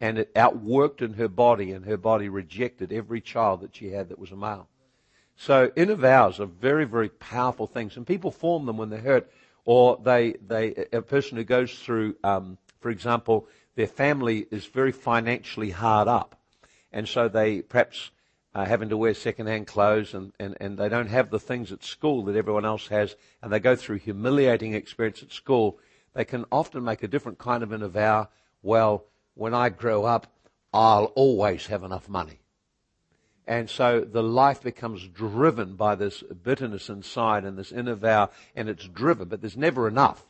[0.00, 4.08] And it outworked in her body, and her body rejected every child that she had
[4.08, 4.68] that was a male.
[5.36, 9.30] So inner vows are very, very powerful things, and people form them when they're hurt,
[9.64, 13.46] or they, they, a person who goes through, um, for example,
[13.76, 16.36] their family is very financially hard up,
[16.92, 18.10] and so they perhaps
[18.54, 21.82] uh, having to wear second-hand clothes and, and, and they don't have the things at
[21.82, 25.78] school that everyone else has and they go through humiliating experience at school,
[26.14, 28.28] they can often make a different kind of an vow,
[28.62, 30.26] well, when I grow up,
[30.74, 32.41] I'll always have enough money.
[33.46, 38.68] And so the life becomes driven by this bitterness inside and this inner vow, and
[38.68, 40.24] it's driven, but there's never enough.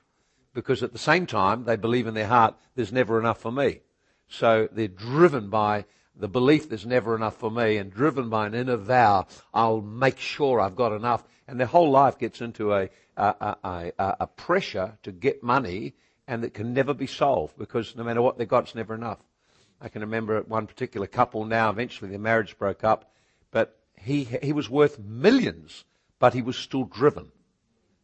[0.55, 3.81] Because at the same time, they believe in their heart, there's never enough for me.
[4.29, 8.55] So they're driven by the belief there's never enough for me and driven by an
[8.55, 11.25] inner vow, I'll make sure I've got enough.
[11.49, 15.95] And their whole life gets into a, a, a, a, pressure to get money
[16.27, 19.19] and that can never be solved because no matter what they've got, it's never enough.
[19.83, 23.13] I can remember one particular couple now, eventually their marriage broke up,
[23.51, 25.85] but he, he was worth millions,
[26.21, 27.33] but he was still driven.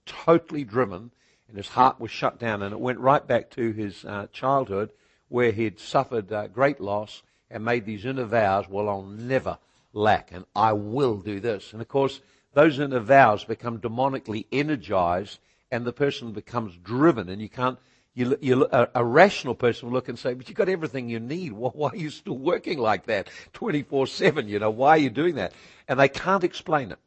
[0.05, 1.13] Totally driven,
[1.47, 4.91] and his heart was shut down, and it went right back to his uh, childhood
[5.29, 9.59] where he'd suffered uh, great loss and made these inner vows, well, I'll never
[9.93, 11.73] lack and I will do this.
[11.73, 12.21] And of course,
[12.55, 15.39] those inner vows become demonically energized
[15.71, 17.79] and the person becomes driven and you can't,
[18.19, 21.21] you, you, a, a, rational person will look and say, but you've got everything you
[21.21, 21.53] need.
[21.53, 24.49] Why, why are you still working like that 24-7?
[24.49, 25.53] You know, why are you doing that?
[25.87, 26.99] And they can't explain it.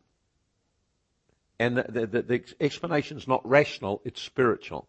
[1.60, 4.88] And the, the, the explanation is not rational, it's spiritual.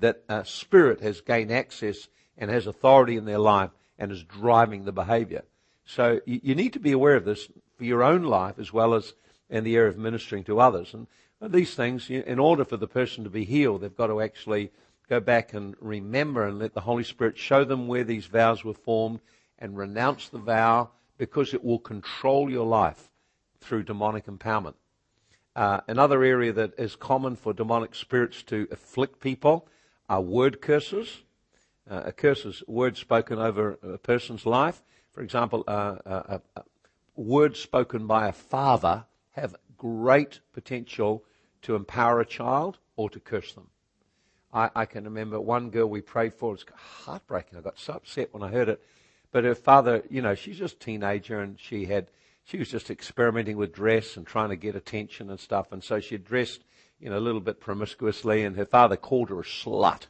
[0.00, 4.84] That a spirit has gained access and has authority in their life and is driving
[4.84, 5.44] the behavior.
[5.86, 8.94] So you, you need to be aware of this for your own life as well
[8.94, 9.14] as
[9.48, 10.94] in the area of ministering to others.
[10.94, 11.06] And
[11.40, 14.72] these things, in order for the person to be healed, they've got to actually
[15.10, 18.72] go back and remember and let the Holy Spirit show them where these vows were
[18.72, 19.20] formed
[19.58, 23.10] and renounce the vow because it will control your life
[23.60, 24.74] through demonic empowerment.
[25.54, 29.68] Uh, another area that is common for demonic spirits to afflict people
[30.08, 31.24] are word curses
[31.90, 34.82] uh, a curse is words spoken over a person's life.
[35.12, 36.62] For example, uh, uh, uh,
[37.16, 41.24] words spoken by a father have great potential
[41.62, 43.70] to empower a child or to curse them.
[44.52, 46.54] I, I can remember one girl we prayed for.
[46.54, 47.58] It's heartbreaking.
[47.58, 48.82] I got so upset when I heard it.
[49.32, 52.08] But her father, you know, she's just a teenager and she had,
[52.44, 55.70] she was just experimenting with dress and trying to get attention and stuff.
[55.70, 56.64] And so she dressed,
[56.98, 60.06] you know, a little bit promiscuously and her father called her a slut.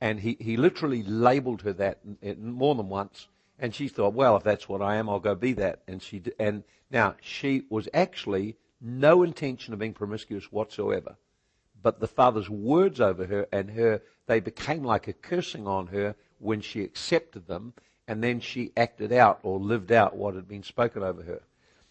[0.00, 2.00] And he, he literally labeled her that
[2.38, 3.28] more than once.
[3.58, 5.82] And she thought, well, if that's what I am, I'll go be that.
[5.86, 11.16] And she, and now she was actually no intention of being promiscuous whatsoever.
[11.82, 16.14] But the father's words over her and her, they became like a cursing on her
[16.38, 17.74] when she accepted them.
[18.08, 21.40] And then she acted out or lived out what had been spoken over her.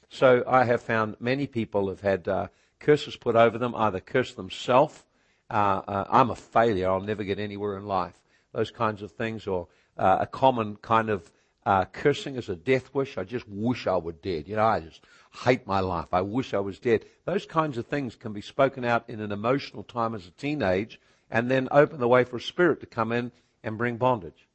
[0.10, 2.48] So I have found many people have had uh,
[2.80, 5.04] curses put over them, either curse themselves
[5.52, 8.14] uh, uh, I'm a failure, I'll never get anywhere in life.
[8.54, 11.30] Those kinds of things, or uh, a common kind of
[11.66, 13.18] uh, cursing as a death wish.
[13.18, 14.48] I just wish I were dead.
[14.48, 15.02] You know, I just
[15.44, 16.08] hate my life.
[16.12, 17.06] I wish I was dead.
[17.26, 21.00] Those kinds of things can be spoken out in an emotional time as a teenage
[21.30, 23.32] and then open the way for a spirit to come in
[23.64, 24.48] and bring bondage.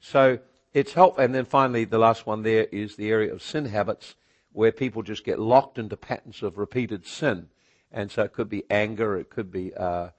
[0.00, 0.38] So
[0.72, 1.24] it's helpful.
[1.24, 4.14] And then finally, the last one there is the area of sin habits
[4.52, 7.48] where people just get locked into patterns of repeated sin.
[7.90, 10.10] And so it could be anger, it could be uh,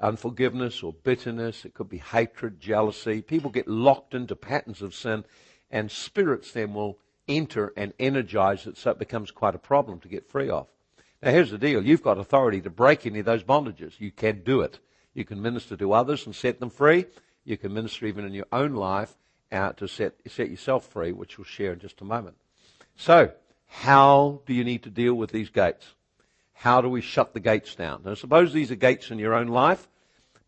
[0.00, 1.64] unforgiveness or bitterness.
[1.64, 3.22] It could be hatred, jealousy.
[3.22, 5.24] People get locked into patterns of sin,
[5.70, 10.08] and spirits then will enter and energize it so it becomes quite a problem to
[10.08, 10.68] get free of.
[11.22, 13.98] Now, here's the deal you've got authority to break any of those bondages.
[13.98, 14.78] You can do it.
[15.14, 17.06] You can minister to others and set them free.
[17.44, 19.16] You can minister even in your own life
[19.50, 22.36] uh, to set, set yourself free, which we'll share in just a moment.
[22.96, 23.32] So,
[23.66, 25.94] how do you need to deal with these gates?
[26.52, 28.02] How do we shut the gates down?
[28.04, 29.88] Now, suppose these are gates in your own life.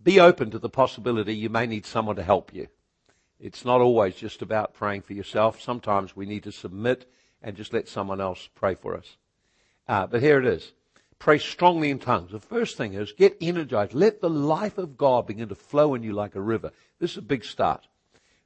[0.02, 2.68] Be open to the possibility you may need someone to help you.
[3.40, 5.61] It's not always just about praying for yourself.
[5.61, 7.11] Sometimes we need to submit
[7.42, 9.16] and just let someone else pray for us.
[9.87, 10.72] Uh, but here it is.
[11.18, 12.33] Pray strongly in tongues.
[12.33, 13.94] The first thing is get energized.
[13.94, 16.72] Let the life of God begin to flow in you like a river.
[16.98, 17.87] This is a big start.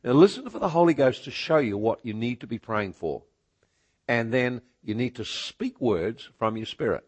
[0.05, 2.94] Now listen for the Holy Ghost to show you what you need to be praying
[2.94, 3.22] for.
[4.09, 7.05] And then you need to speak words from your spirit.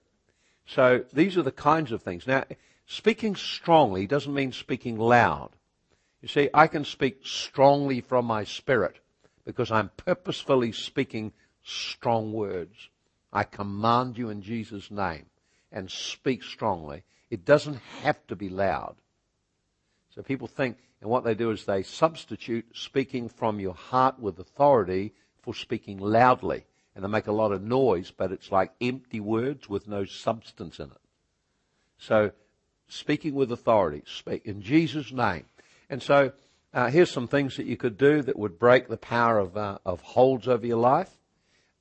[0.66, 2.26] So these are the kinds of things.
[2.26, 2.44] Now,
[2.86, 5.50] speaking strongly doesn't mean speaking loud.
[6.24, 8.98] You see, I can speak strongly from my spirit
[9.44, 12.88] because I'm purposefully speaking strong words.
[13.30, 15.26] I command you in Jesus' name
[15.70, 17.02] and speak strongly.
[17.28, 18.96] It doesn't have to be loud.
[20.14, 24.38] So people think, and what they do is they substitute speaking from your heart with
[24.38, 26.64] authority for speaking loudly.
[26.94, 30.80] And they make a lot of noise, but it's like empty words with no substance
[30.80, 31.00] in it.
[31.98, 32.30] So,
[32.88, 35.44] speaking with authority, speak in Jesus' name.
[35.88, 36.32] And so,
[36.72, 39.78] uh, here's some things that you could do that would break the power of, uh,
[39.84, 41.10] of holds over your life.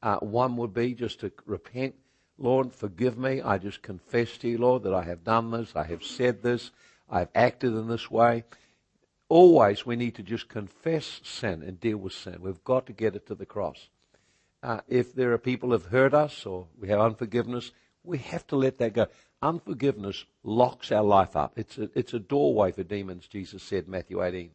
[0.02, 1.96] Uh, one would be just to repent.
[2.38, 3.42] Lord, forgive me.
[3.42, 5.76] I just confess to you, Lord, that I have done this.
[5.76, 6.72] I have said this.
[7.10, 8.44] I have acted in this way.
[9.30, 12.38] Always we need to just confess sin and deal with sin.
[12.42, 13.88] We've got to get it to the cross.
[14.62, 17.72] Uh, if there are people who have hurt us or we have unforgiveness,
[18.04, 19.08] we have to let that go.
[19.44, 21.52] Unforgiveness locks our life up.
[21.58, 24.52] It's a, it's a doorway for demons, Jesus said, Matthew 18.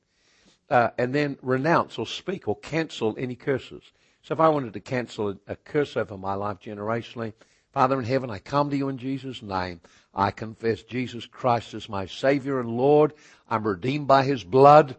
[0.70, 3.82] Uh, and then renounce or speak or cancel any curses.
[4.22, 7.34] So if I wanted to cancel a, a curse over my life generationally,
[7.70, 9.82] Father in heaven, I come to you in Jesus' name.
[10.14, 13.12] I confess Jesus Christ as my Savior and Lord.
[13.50, 14.96] I'm redeemed by His blood.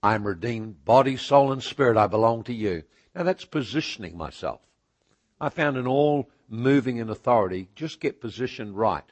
[0.00, 1.96] I'm redeemed body, soul, and spirit.
[1.96, 2.84] I belong to you.
[3.16, 4.60] Now that's positioning myself.
[5.40, 9.04] I found in all moving in authority, just get positioned right.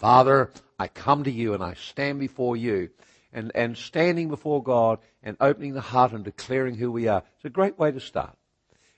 [0.00, 2.88] Father, I come to you and I stand before you.
[3.32, 7.22] And, and standing before God and opening the heart and declaring who we are.
[7.36, 8.36] It's a great way to start.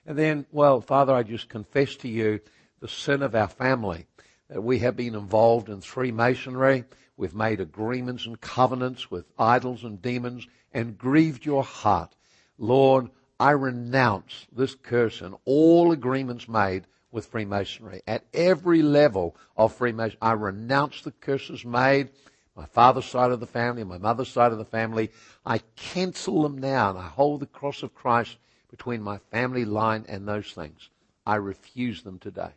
[0.07, 2.39] And then, well, Father, I just confess to you
[2.79, 4.07] the sin of our family.
[4.49, 6.85] That we have been involved in Freemasonry.
[7.15, 12.15] We've made agreements and covenants with idols and demons and grieved your heart.
[12.57, 18.01] Lord, I renounce this curse and all agreements made with Freemasonry.
[18.07, 22.09] At every level of Freemasonry, I renounce the curses made.
[22.55, 25.11] My father's side of the family, my mother's side of the family.
[25.45, 28.37] I cancel them now and I hold the cross of Christ
[28.69, 30.89] between my family line and those things.
[31.25, 32.51] I refuse them today.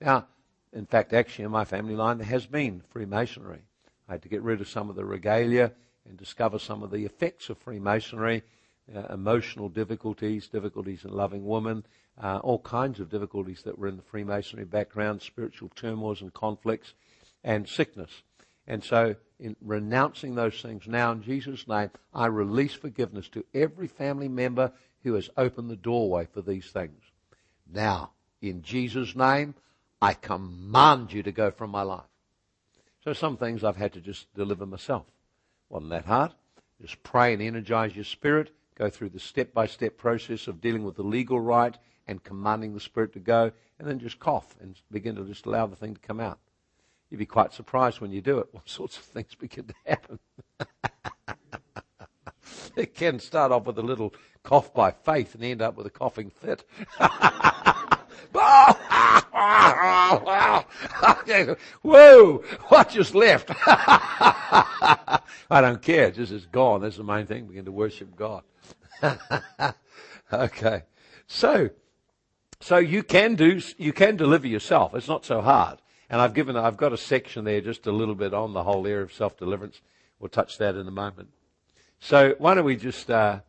[0.00, 0.26] Now,
[0.72, 3.62] in fact, actually, in my family line, there has been Freemasonry.
[4.08, 5.72] I had to get rid of some of the regalia
[6.06, 8.42] and discover some of the effects of Freemasonry,
[8.94, 11.84] uh, emotional difficulties, difficulties in loving women,
[12.22, 16.94] uh, all kinds of difficulties that were in the Freemasonry background, spiritual turmoils and conflicts,
[17.42, 18.22] and sickness.
[18.66, 23.88] And so, in renouncing those things now in Jesus' name, I release forgiveness to every
[23.88, 27.02] family member who has opened the doorway for these things.
[27.70, 29.54] Now, in Jesus' name,
[30.00, 32.06] I command you to go from my life.
[33.02, 35.06] So some things I've had to just deliver myself.
[35.68, 36.32] Wasn't that hard?
[36.80, 38.50] Just pray and energize your spirit.
[38.76, 42.74] Go through the step by step process of dealing with the legal right and commanding
[42.74, 43.52] the spirit to go.
[43.78, 46.38] And then just cough and begin to just allow the thing to come out.
[47.10, 50.18] You'd be quite surprised when you do it what sorts of things begin to happen.
[52.76, 55.90] it can start off with a little cough by faith and end up with a
[55.90, 56.64] coughing fit.
[61.82, 62.42] Whoa!
[62.68, 63.50] What just left?
[63.66, 66.06] I don't care.
[66.06, 66.80] It's just it's gone.
[66.80, 67.46] That's the main thing.
[67.46, 68.42] Begin to worship God.
[70.32, 70.84] okay.
[71.26, 71.70] So,
[72.62, 74.94] so you can do, you can deliver yourself.
[74.94, 75.78] It's not so hard.
[76.08, 78.86] And I've given, I've got a section there just a little bit on the whole
[78.86, 79.80] area of self-deliverance.
[80.18, 81.30] We'll touch that in a moment.
[82.00, 83.40] So why don't we just, uh,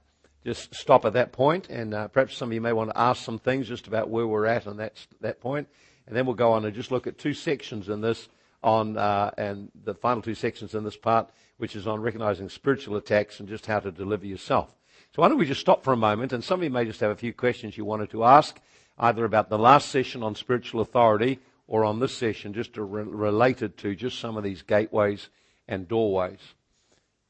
[0.46, 3.24] just stop at that point, and uh, perhaps some of you may want to ask
[3.24, 5.68] some things just about where we're at on that that point,
[6.06, 8.28] and then we'll go on and just look at two sections in this
[8.62, 12.98] on uh, and the final two sections in this part, which is on recognizing spiritual
[12.98, 14.76] attacks and just how to deliver yourself.
[15.16, 17.00] So why don't we just stop for a moment, and some of you may just
[17.00, 18.60] have a few questions you wanted to ask,
[18.98, 23.96] either about the last session on spiritual authority or on this session, just related to
[23.96, 25.30] just some of these gateways
[25.68, 26.40] and doorways.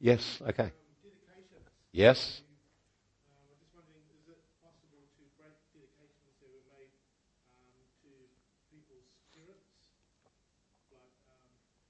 [0.00, 0.72] Yes, okay.
[1.92, 2.42] Yes.
[3.30, 6.90] I was just wondering, is it possible to break dedications that were made
[8.02, 8.10] to
[8.74, 9.94] people's spirits?
[10.90, 11.14] Like,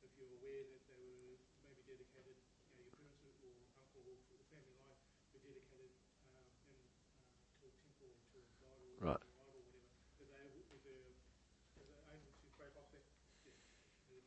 [0.05, 5.01] if you're aware that they were maybe dedicated to your friendship or family life,
[5.33, 6.85] were dedicated to the God of God.
[9.01, 9.25] Right.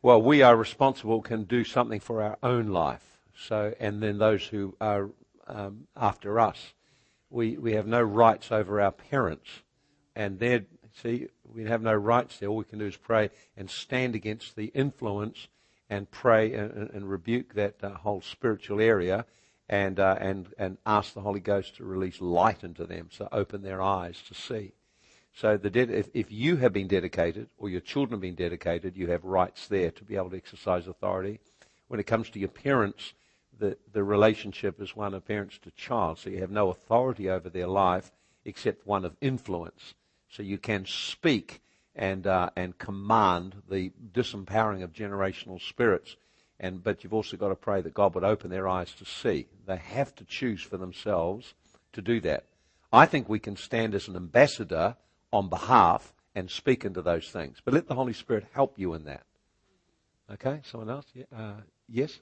[0.02, 3.18] Well, we are responsible, can do something for our own life.
[3.36, 5.10] So, and then those who are
[5.48, 6.74] um, after us,
[7.30, 9.50] we we have no rights over our parents,
[10.16, 12.50] and they're see we have no rights there.
[12.50, 15.48] All we can do is pray and stand against the influence
[15.90, 19.26] and pray and, and rebuke that uh, whole spiritual area
[19.70, 23.62] and, uh, and, and ask the Holy Ghost to release light into them, so open
[23.62, 24.74] their eyes to see.
[25.38, 29.24] So if, if you have been dedicated or your children have been dedicated, you have
[29.24, 31.40] rights there to be able to exercise authority.
[31.90, 33.14] When it comes to your parents,
[33.60, 37.50] the, the relationship is one of parents to child, so you have no authority over
[37.50, 38.12] their life
[38.46, 39.94] except one of influence.
[40.28, 41.62] So you can speak
[41.96, 46.16] and, uh, and command the disempowering of generational spirits
[46.60, 49.46] and, but you've also got to pray that God would open their eyes to see.
[49.68, 51.54] They have to choose for themselves
[51.94, 52.46] to do that.
[52.92, 54.96] I think we can stand as an ambassador
[55.32, 57.58] on behalf and speak into those things.
[57.64, 59.24] But let the Holy Spirit help you in that.
[60.32, 61.06] Okay, someone else?
[61.14, 61.54] Yeah, uh,
[61.88, 62.20] yes?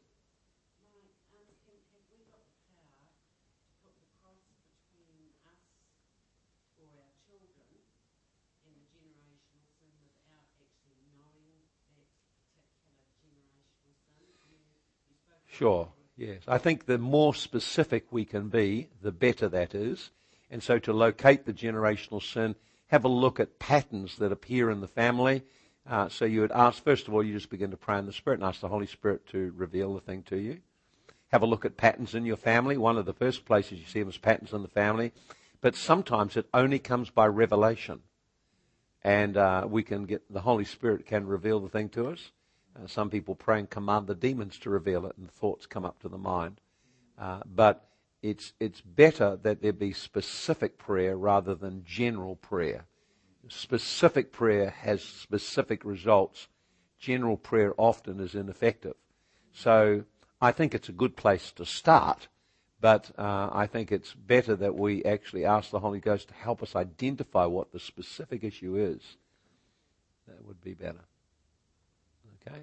[15.47, 15.87] Sure,
[16.17, 16.41] yes.
[16.47, 20.11] I think the more specific we can be, the better that is.
[20.51, 22.55] And so to locate the generational sin,
[22.87, 25.43] have a look at patterns that appear in the family.
[25.87, 28.13] Uh, so you would ask, first of all, you just begin to pray in the
[28.13, 30.59] Spirit and ask the Holy Spirit to reveal the thing to you.
[31.31, 32.77] Have a look at patterns in your family.
[32.77, 35.11] One of the first places you see them is patterns in the family.
[35.61, 38.01] But sometimes it only comes by revelation.
[39.03, 42.31] And uh, we can get, the Holy Spirit can reveal the thing to us.
[42.75, 45.99] Uh, some people pray and command the demons to reveal it, and thoughts come up
[45.99, 46.59] to the mind.
[47.17, 47.87] Uh, but
[48.21, 52.85] it's it's better that there be specific prayer rather than general prayer.
[53.47, 56.47] Specific prayer has specific results.
[56.97, 58.95] General prayer often is ineffective.
[59.53, 60.05] So
[60.41, 62.27] I think it's a good place to start,
[62.81, 66.63] but uh, I think it's better that we actually ask the Holy Ghost to help
[66.63, 69.01] us identify what the specific issue is.
[70.27, 71.05] That would be better.
[72.41, 72.61] Okay?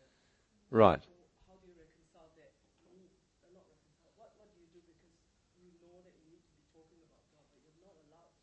[0.00, 0.74] it.
[0.74, 0.98] Right.
[1.02, 1.08] So
[1.46, 2.50] how do you reconcile that?
[2.90, 3.06] You,
[3.54, 4.10] not reconcile.
[4.18, 5.14] What, what do you do because
[5.62, 8.34] you know that you need to be talking about God, but you're not allowed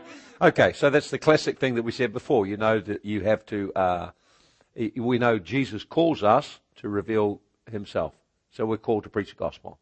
[0.00, 0.40] to?
[0.48, 2.46] okay, so that's the classic thing that we said before.
[2.46, 3.72] You know that you have to.
[3.76, 4.10] Uh,
[4.96, 8.14] we know Jesus calls us to reveal Himself,
[8.50, 9.78] so we're called to preach the gospel.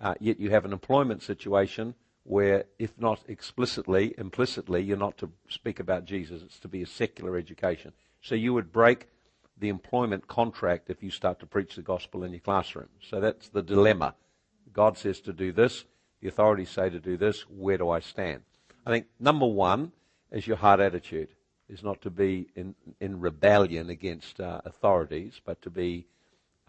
[0.00, 1.94] Uh, yet you have an employment situation
[2.24, 6.42] where, if not explicitly, implicitly, you're not to speak about Jesus.
[6.42, 7.92] It's to be a secular education.
[8.22, 9.08] So you would break
[9.58, 12.88] the employment contract if you start to preach the gospel in your classroom.
[13.08, 14.14] So that's the dilemma.
[14.72, 15.84] God says to do this.
[16.20, 17.42] The authorities say to do this.
[17.42, 18.42] Where do I stand?
[18.86, 19.92] I think number one
[20.30, 21.28] is your heart attitude
[21.68, 26.06] is not to be in, in rebellion against uh, authorities, but to be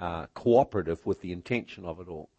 [0.01, 2.29] uh, cooperative with the intention of it all.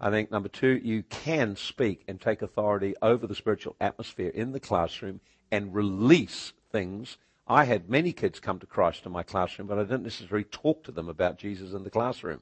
[0.00, 4.52] I think number two, you can speak and take authority over the spiritual atmosphere in
[4.52, 7.18] the classroom and release things.
[7.48, 10.84] I had many kids come to Christ in my classroom, but I didn't necessarily talk
[10.84, 12.40] to them about Jesus in the classroom.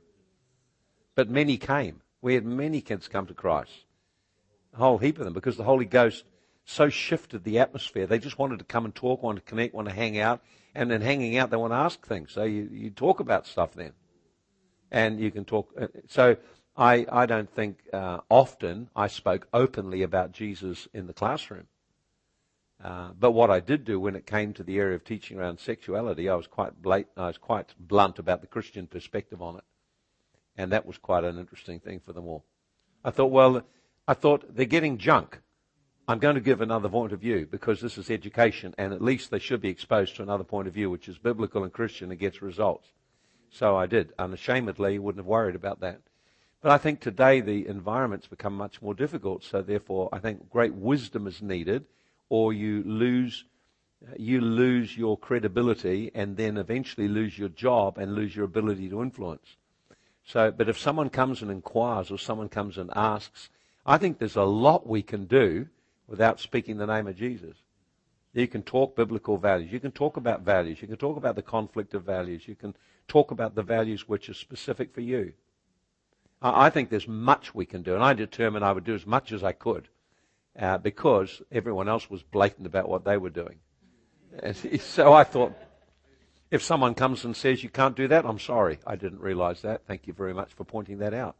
[1.14, 2.02] But many came.
[2.20, 3.86] We had many kids come to Christ.
[4.74, 6.24] A whole heap of them because the Holy Ghost
[6.66, 8.06] so shifted the atmosphere.
[8.06, 10.42] They just wanted to come and talk, want to connect, want to hang out.
[10.74, 12.32] And then hanging out, they want to ask things.
[12.32, 13.92] So you, you talk about stuff then.
[14.90, 15.72] And you can talk.
[15.80, 16.36] Uh, so
[16.76, 21.66] I, I don't think uh, often I spoke openly about Jesus in the classroom.
[22.82, 25.58] Uh, but what I did do when it came to the area of teaching around
[25.58, 29.64] sexuality, I was quite blatant, I was quite blunt about the Christian perspective on it,
[30.56, 32.44] and that was quite an interesting thing for them all.
[33.02, 33.62] I thought, well,
[34.06, 35.40] I thought they're getting junk.
[36.06, 39.30] I'm going to give another point of view because this is education, and at least
[39.30, 42.20] they should be exposed to another point of view, which is biblical and Christian and
[42.20, 42.88] gets results.
[43.56, 44.12] So I did.
[44.18, 46.00] Unashamedly, wouldn't have worried about that.
[46.60, 50.74] But I think today the environment's become much more difficult, so therefore I think great
[50.74, 51.86] wisdom is needed,
[52.28, 53.44] or you lose
[54.18, 59.00] you lose your credibility and then eventually lose your job and lose your ability to
[59.00, 59.56] influence.
[60.22, 63.48] So, but if someone comes and inquires or someone comes and asks,
[63.86, 65.66] I think there's a lot we can do
[66.08, 67.56] without speaking the name of Jesus.
[68.34, 69.72] You can talk biblical values.
[69.72, 70.82] You can talk about values.
[70.82, 72.46] You can talk about the conflict of values.
[72.46, 72.76] You can
[73.08, 75.32] talk about the values which are specific for you.
[76.42, 79.32] I think there's much we can do, and I determined I would do as much
[79.32, 79.88] as I could
[80.58, 83.56] uh, because everyone else was blatant about what they were doing.
[84.42, 85.54] And so I thought,
[86.50, 89.86] if someone comes and says you can't do that, I'm sorry, I didn't realize that.
[89.86, 91.36] Thank you very much for pointing that out.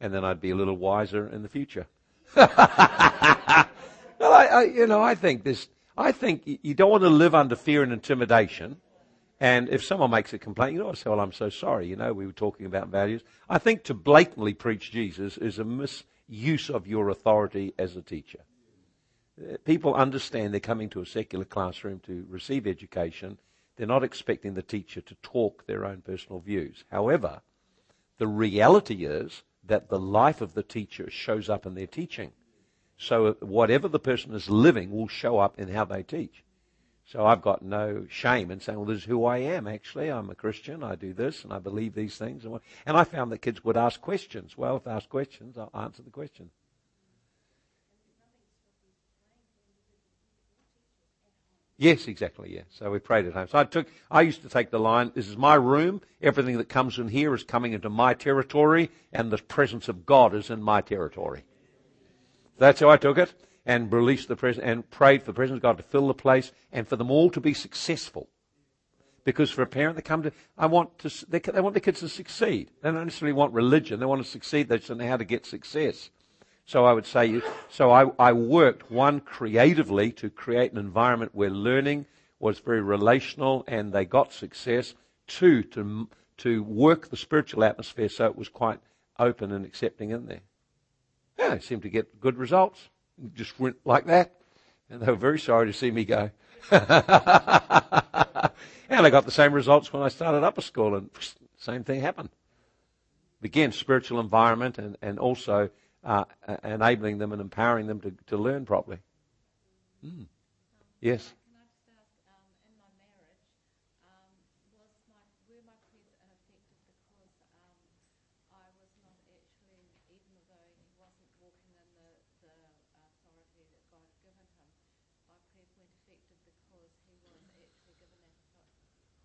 [0.00, 1.86] And then I'd be a little wiser in the future.
[2.34, 3.66] well, I,
[4.20, 5.68] I, you know, I think this.
[5.98, 8.76] I think you don't want to live under fear and intimidation.
[9.40, 11.86] And if someone makes a complaint, you know, I say, well, I'm so sorry.
[11.86, 13.22] You know, we were talking about values.
[13.48, 18.40] I think to blatantly preach Jesus is a misuse of your authority as a teacher.
[19.40, 23.38] Uh, people understand they're coming to a secular classroom to receive education.
[23.76, 26.84] They're not expecting the teacher to talk their own personal views.
[26.90, 27.40] However,
[28.18, 32.32] the reality is that the life of the teacher shows up in their teaching.
[32.98, 36.44] So whatever the person is living will show up in how they teach.
[37.10, 40.12] So I've got no shame in saying, well, this is who I am, actually.
[40.12, 40.84] I'm a Christian.
[40.84, 42.44] I do this and I believe these things.
[42.44, 42.60] And
[42.96, 44.56] I found that kids would ask questions.
[44.56, 46.50] Well, if they ask questions, I'll answer the question.
[51.78, 52.54] Yes, exactly.
[52.54, 52.62] Yeah.
[52.68, 53.48] So we prayed at home.
[53.48, 53.88] So I took.
[54.08, 55.10] I used to take the line.
[55.12, 56.02] This is my room.
[56.22, 60.32] Everything that comes in here is coming into my territory, and the presence of God
[60.34, 61.42] is in my territory.
[62.58, 63.32] That's how I took it,
[63.66, 66.52] and released the presence and prayed for the presence of God to fill the place,
[66.72, 68.28] and for them all to be successful.
[69.24, 70.32] Because for a parent, they come to.
[70.56, 71.26] I want to.
[71.28, 72.70] They, they want their kids to succeed.
[72.80, 74.00] They don't necessarily want religion.
[74.00, 74.68] They want to succeed.
[74.68, 76.10] They just know how to get success.
[76.64, 81.50] So I would say, so I, I worked, one, creatively to create an environment where
[81.50, 82.06] learning
[82.38, 84.94] was very relational and they got success.
[85.26, 86.08] Two, to,
[86.38, 88.78] to work the spiritual atmosphere so it was quite
[89.18, 90.42] open and accepting in there.
[91.38, 92.88] Yeah, I seemed to get good results.
[93.34, 94.34] Just went like that.
[94.88, 96.30] And they were very sorry to see me go.
[96.70, 96.82] and
[98.90, 101.10] I got the same results when I started upper school and
[101.56, 102.30] same thing happened.
[103.42, 105.70] Again, spiritual environment and, and also
[106.04, 106.24] uh,
[106.64, 108.98] enabling them and empowering them to, to learn properly.
[110.04, 110.26] Mm.
[111.00, 111.32] Yes.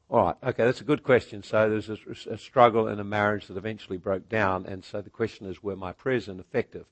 [0.07, 1.41] All right, okay, that's a good question.
[1.41, 1.97] So there's a,
[2.31, 5.75] a, struggle in a marriage that eventually broke down, and so the question is, were
[5.75, 6.85] my prayers ineffective?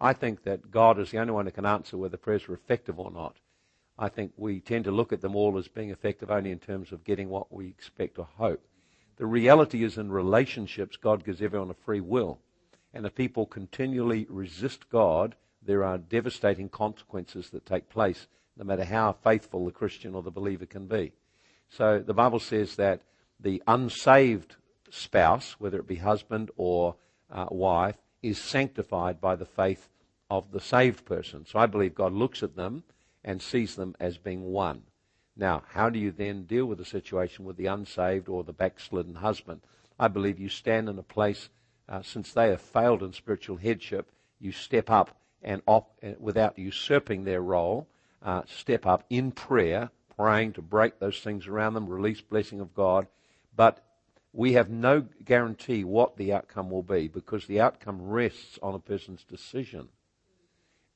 [0.00, 3.00] I think that God is the only one who can answer whether prayers were effective
[3.00, 3.36] or not.
[3.98, 6.92] I think we tend to look at them all as being effective only in terms
[6.92, 8.64] of getting what we expect or hope.
[9.16, 12.38] The reality is in relationships, God gives everyone a free will.
[12.92, 18.84] And if people continually resist God, there are devastating consequences that take place, no matter
[18.84, 21.12] how faithful the Christian or the believer can be.
[21.68, 23.02] So the Bible says that
[23.40, 24.56] the unsaved
[24.90, 26.96] spouse, whether it be husband or
[27.30, 29.88] uh, wife, is sanctified by the faith
[30.30, 31.46] of the saved person.
[31.46, 32.84] So I believe God looks at them
[33.24, 34.82] and sees them as being one.
[35.36, 39.16] Now, how do you then deal with the situation with the unsaved or the backslidden
[39.16, 39.60] husband?
[39.98, 41.48] I believe you stand in a place,
[41.88, 44.10] uh, since they have failed in spiritual headship,
[44.40, 47.86] you step up and op- uh, without usurping their role,
[48.22, 52.74] uh, step up in prayer praying to break those things around them, release blessing of
[52.74, 53.06] God.
[53.54, 53.84] But
[54.32, 58.80] we have no guarantee what the outcome will be because the outcome rests on a
[58.80, 59.88] person's decision.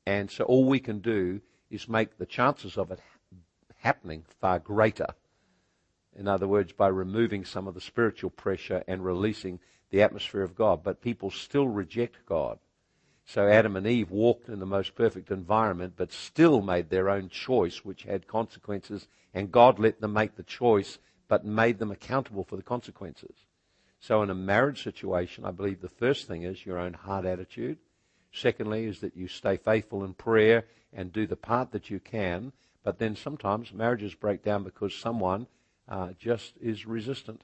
[0.06, 3.00] And so all we can do is make the chances of it
[3.76, 5.14] happening far greater.
[6.14, 9.60] In other words, by removing some of the spiritual pressure and releasing
[9.90, 10.82] the atmosphere of God.
[10.82, 12.58] But people still reject God.
[13.24, 17.28] So Adam and Eve walked in the most perfect environment, but still made their own
[17.28, 20.98] choice, which had consequences, and God let them make the choice,
[21.28, 23.34] but made them accountable for the consequences.
[24.00, 27.78] So in a marriage situation, I believe the first thing is your own heart attitude.
[28.32, 32.52] Secondly, is that you stay faithful in prayer and do the part that you can.
[32.82, 35.46] But then sometimes marriages break down because someone
[35.88, 37.42] uh, just is resistant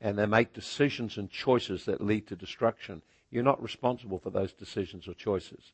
[0.00, 3.02] and they make decisions and choices that lead to destruction.
[3.32, 5.72] You're not responsible for those decisions or choices.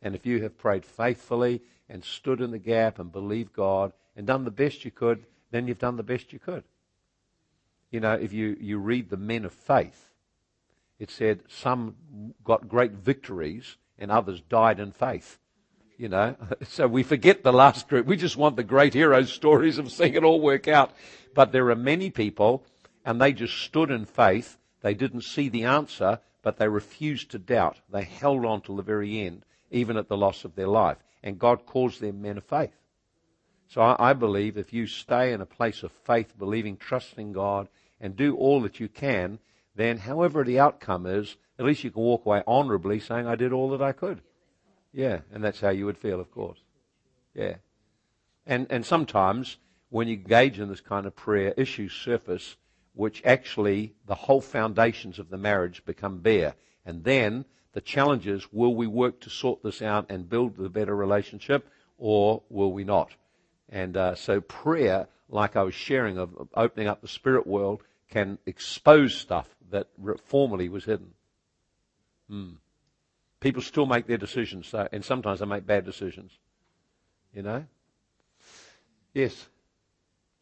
[0.00, 4.26] And if you have prayed faithfully and stood in the gap and believed God and
[4.26, 6.62] done the best you could, then you've done the best you could.
[7.90, 10.10] You know, if you, you read the men of faith,
[11.00, 11.96] it said some
[12.44, 15.38] got great victories and others died in faith.
[15.98, 18.06] You know, so we forget the last group.
[18.06, 20.92] We just want the great hero stories of seeing it all work out.
[21.34, 22.64] But there are many people,
[23.04, 24.56] and they just stood in faith.
[24.80, 27.80] They didn't see the answer, but they refused to doubt.
[27.90, 30.98] They held on till the very end, even at the loss of their life.
[31.22, 32.76] And God calls them men of faith.
[33.68, 37.68] So I, I believe if you stay in a place of faith, believing, trusting God,
[38.00, 39.38] and do all that you can,
[39.76, 43.52] then however the outcome is, at least you can walk away honorably saying, I did
[43.52, 44.22] all that I could.
[44.92, 46.58] Yeah, and that's how you would feel, of course.
[47.34, 47.56] Yeah.
[48.46, 49.58] And, and sometimes
[49.90, 52.56] when you engage in this kind of prayer, issues surface
[52.94, 56.54] which actually the whole foundations of the marriage become bare.
[56.84, 60.68] And then the challenge is, will we work to sort this out and build the
[60.68, 61.68] better relationship,
[61.98, 63.10] or will we not?
[63.68, 68.38] And uh, so prayer, like I was sharing of, opening up the spirit world, can
[68.46, 69.86] expose stuff that
[70.24, 71.12] formerly was hidden.
[72.28, 72.54] Hmm.
[73.38, 76.32] People still make their decisions, so, and sometimes they make bad decisions.
[77.32, 77.64] You know?
[79.14, 79.46] Yes.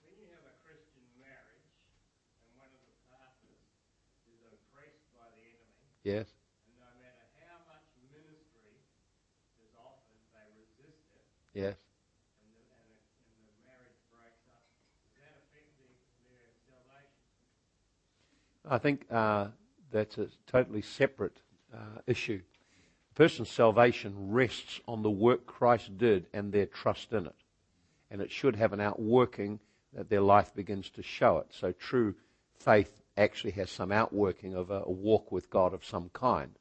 [0.03, 1.69] When you have a Christian marriage
[2.49, 3.61] and one of the partners
[4.33, 6.25] is oppressed by the enemy, Yes.
[6.65, 8.81] and no matter how much ministry
[9.61, 11.77] is offered, they resist it, Yes.
[12.41, 12.97] and the, and the,
[13.37, 14.65] and the marriage breaks up,
[15.05, 15.89] does that affect the,
[16.25, 17.21] their salvation?
[18.65, 19.53] I think uh,
[19.93, 21.37] that's a totally separate
[21.75, 22.41] uh, issue.
[22.41, 27.37] A person's salvation rests on the work Christ did and their trust in it.
[28.11, 29.61] And it should have an outworking
[29.93, 31.49] that their life begins to show it.
[31.51, 32.15] So true
[32.59, 36.53] faith actually has some outworking of a, a walk with God of some kind.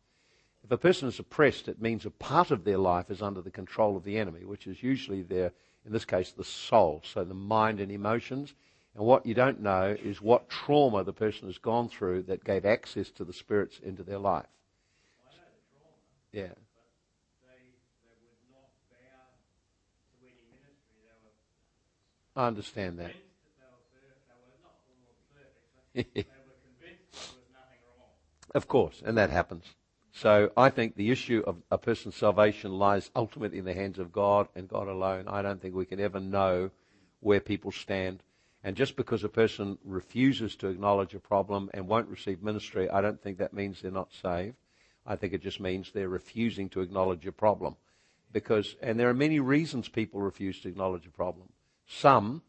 [0.63, 3.51] If a person is oppressed, it means a part of their life is under the
[3.51, 5.53] control of the enemy, which is usually their,
[5.85, 8.53] in this case, the soul, so the mind and emotions.
[8.95, 12.65] And what you don't know is what trauma the person has gone through that gave
[12.65, 14.47] access to the spirits into their life.
[15.21, 15.93] I know the trauma,
[16.33, 16.41] Yeah.
[17.45, 17.63] they,
[18.03, 19.23] they would not bow
[20.19, 20.99] to any ministry.
[21.05, 23.13] They were I understand that.
[28.57, 29.75] Of course, and that happens.
[30.11, 34.11] So I think the issue of a person's salvation lies ultimately in the hands of
[34.11, 35.27] God and God alone.
[35.27, 36.71] I don't think we can ever know
[37.19, 38.23] where people stand.
[38.63, 42.99] And just because a person refuses to acknowledge a problem and won't receive ministry, I
[42.99, 44.55] don't think that means they're not saved.
[45.05, 47.75] I think it just means they're refusing to acknowledge a problem.
[48.33, 51.49] Because, and there are many reasons people refuse to acknowledge a problem.
[51.85, 52.41] Some,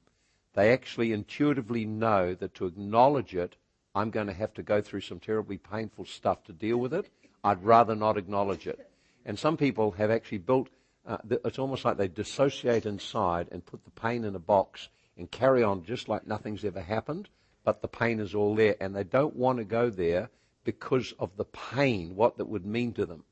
[0.55, 3.57] they actually intuitively know that to acknowledge it,
[3.99, 7.11] I'm going to have to go through some terribly painful stuff to deal with it.
[7.43, 8.89] I'd rather not acknowledge it.
[9.27, 10.69] And some people have actually built,
[11.07, 15.31] uh, it's almost like they dissociate inside and put the pain in a box and
[15.31, 17.29] carry on just like nothing's ever happened,
[17.65, 18.77] but the pain is all there.
[18.81, 20.31] And they don't want to go there
[20.65, 23.25] because of the pain, what that would mean to them.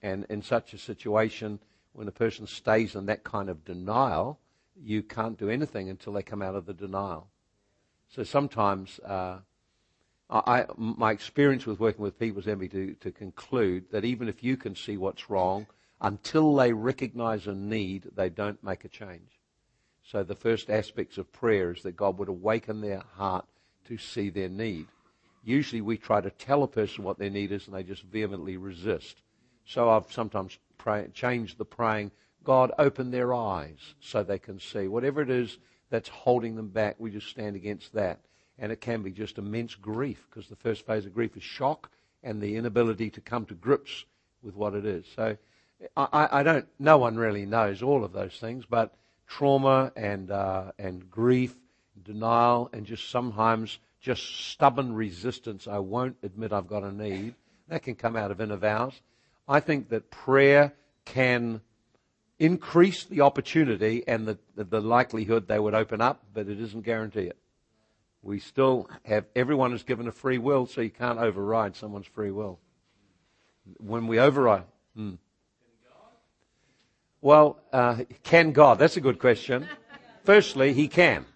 [0.00, 1.58] And in such a situation,
[1.92, 4.38] when a person stays in that kind of denial,
[4.80, 7.28] you can't do anything until they come out of the denial.
[8.08, 9.38] So sometimes, uh,
[10.30, 14.42] I, my experience with working with people has me to, to conclude that even if
[14.42, 15.66] you can see what's wrong,
[16.00, 19.40] until they recognize a need, they don't make a change.
[20.02, 23.46] So the first aspects of prayer is that God would awaken their heart
[23.86, 24.86] to see their need.
[25.42, 28.56] Usually we try to tell a person what their need is and they just vehemently
[28.56, 29.22] resist.
[29.66, 32.10] So I've sometimes pray, changed the praying,
[32.42, 34.88] God, open their eyes so they can see.
[34.88, 35.58] Whatever it is
[35.90, 38.20] that's holding them back, we just stand against that.
[38.58, 41.90] And it can be just immense grief because the first phase of grief is shock
[42.22, 44.04] and the inability to come to grips
[44.42, 45.06] with what it is.
[45.14, 45.36] So
[45.96, 48.94] I, I don't, no one really knows all of those things, but
[49.26, 51.54] trauma and, uh, and grief,
[52.02, 57.34] denial, and just sometimes just stubborn resistance, I won't admit I've got a need,
[57.68, 59.00] that can come out of inner vows.
[59.48, 60.74] I think that prayer
[61.06, 61.62] can
[62.38, 67.22] increase the opportunity and the, the, likelihood they would open up, but it doesn't guarantee
[67.22, 67.38] it.
[68.24, 72.30] We still have, everyone is given a free will, so you can't override someone's free
[72.30, 72.58] will.
[73.76, 74.64] When we override,
[74.96, 75.14] hmm.
[77.20, 78.78] Well, uh, can God?
[78.78, 79.66] That's a good question.
[80.24, 81.26] Firstly, he can.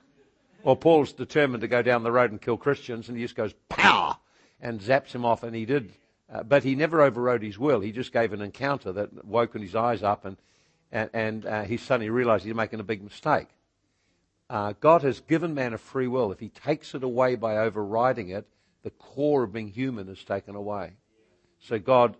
[0.62, 3.54] Well, Paul's determined to go down the road and kill Christians, and he just goes,
[3.68, 4.16] pow,
[4.60, 5.92] and zaps him off, and he did.
[6.32, 7.80] Uh, but he never overrode his will.
[7.80, 10.36] He just gave an encounter that woken his eyes up, and,
[10.92, 13.48] and, and uh, he suddenly realized he's making a big mistake.
[14.50, 16.32] Uh, God has given man a free will.
[16.32, 18.46] If he takes it away by overriding it,
[18.82, 20.92] the core of being human is taken away.
[21.60, 22.16] So God,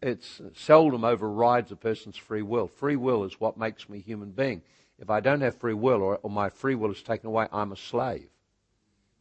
[0.00, 2.68] it's seldom overrides a person's free will.
[2.68, 4.62] Free will is what makes me a human being.
[4.98, 7.72] If I don't have free will or, or my free will is taken away, I'm
[7.72, 8.28] a slave.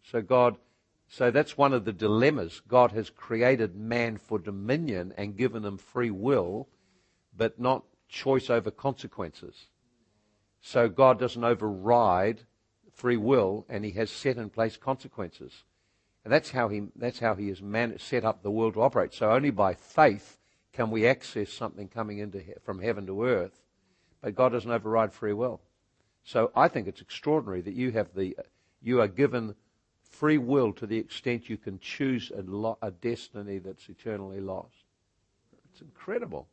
[0.03, 0.57] So God,
[1.07, 2.61] so that's one of the dilemmas.
[2.67, 6.67] God has created man for dominion and given him free will,
[7.35, 9.67] but not choice over consequences.
[10.61, 12.41] So God doesn't override
[12.93, 15.63] free will, and He has set in place consequences.
[16.23, 19.13] And that's how He, that's how he has man, set up the world to operate.
[19.13, 20.37] So only by faith
[20.73, 23.61] can we access something coming into he, from heaven to earth.
[24.21, 25.61] But God doesn't override free will.
[26.23, 28.37] So I think it's extraordinary that you have the,
[28.81, 29.55] you are given
[30.01, 34.83] free will to the extent you can choose a, lo- a destiny that's eternally lost.
[35.71, 36.47] It's incredible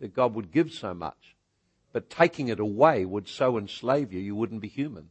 [0.00, 1.36] that God would give so much.
[1.92, 5.10] But taking it away would so enslave you, you wouldn't be human.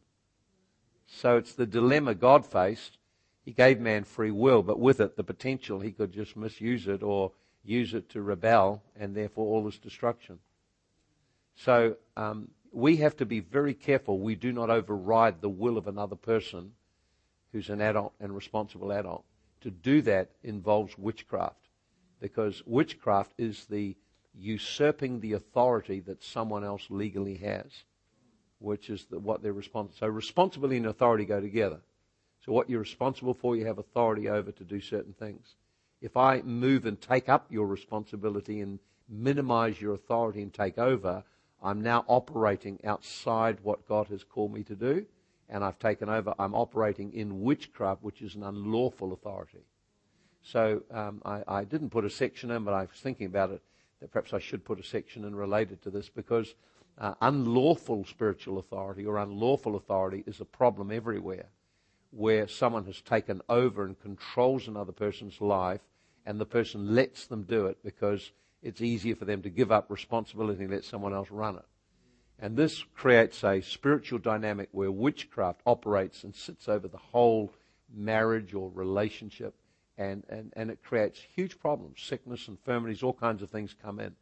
[1.05, 2.97] So it's the dilemma God faced.
[3.43, 7.03] He gave man free will, but with it the potential he could just misuse it
[7.03, 7.31] or
[7.63, 10.39] use it to rebel, and therefore all this destruction.
[11.55, 15.87] So um, we have to be very careful we do not override the will of
[15.87, 16.71] another person
[17.51, 19.25] who's an adult and responsible adult.
[19.61, 21.67] To do that involves witchcraft,
[22.19, 23.95] because witchcraft is the
[24.33, 27.83] usurping the authority that someone else legally has,
[28.59, 29.97] which is the, what they're responsible.
[29.97, 31.79] So responsibility and authority go together.
[32.45, 35.55] So what you're responsible for, you have authority over to do certain things.
[36.01, 41.23] If I move and take up your responsibility and minimize your authority and take over,
[41.61, 45.05] I'm now operating outside what God has called me to do,
[45.47, 46.33] and I've taken over.
[46.39, 49.65] I'm operating in witchcraft, which is an unlawful authority.
[50.41, 53.61] So um, I, I, didn't put a section in, but I was thinking about it
[54.07, 56.55] perhaps I should put a section in related to this because
[56.97, 61.49] uh, unlawful spiritual authority or unlawful authority is a problem everywhere
[62.11, 65.81] where someone has taken over and controls another person's life
[66.25, 68.31] and the person lets them do it because
[68.61, 71.65] it's easier for them to give up responsibility and let someone else run it.
[72.37, 77.53] And this creates a spiritual dynamic where witchcraft operates and sits over the whole
[77.93, 79.53] marriage or relationship
[79.97, 82.01] and, and, and it creates huge problems.
[82.01, 84.15] Sickness, infirmities, all kinds of things come in.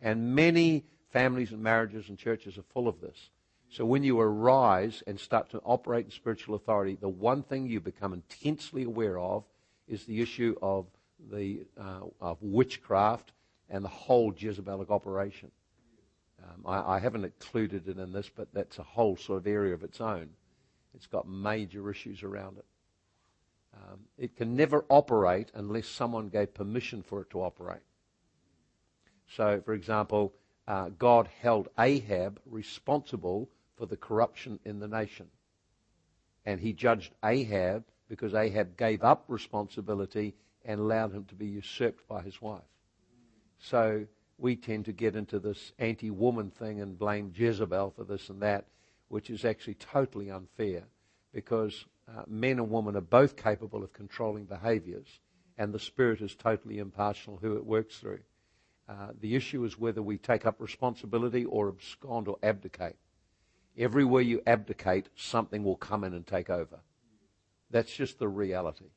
[0.00, 3.30] And many families and marriages and churches are full of this.
[3.70, 7.80] So when you arise and start to operate in spiritual authority, the one thing you
[7.80, 9.44] become intensely aware of
[9.88, 10.86] is the issue of
[11.30, 13.32] the uh, of witchcraft
[13.70, 15.50] and the whole Jezebelic operation.
[16.42, 19.72] Um, I, I, haven't included it in this, but that's a whole sort of area
[19.72, 20.28] of its own.
[20.94, 22.66] It's got major issues around it.
[23.74, 27.82] Um, it can never operate unless someone gave permission for it to operate.
[29.28, 30.32] So, for example,
[30.66, 35.26] uh, God held Ahab responsible for the corruption in the nation.
[36.46, 42.06] And he judged Ahab because Ahab gave up responsibility and allowed him to be usurped
[42.06, 42.62] by his wife.
[43.58, 44.06] So
[44.38, 48.40] we tend to get into this anti woman thing and blame Jezebel for this and
[48.42, 48.66] that,
[49.08, 50.84] which is actually totally unfair
[51.32, 55.20] because uh, men and women are both capable of controlling behaviors,
[55.56, 58.20] and the Spirit is totally impartial who it works through.
[58.88, 62.96] Uh, the issue is whether we take up responsibility or abscond or abdicate.
[63.78, 66.80] Everywhere you abdicate, something will come in and take over.
[67.70, 68.90] That's just the reality.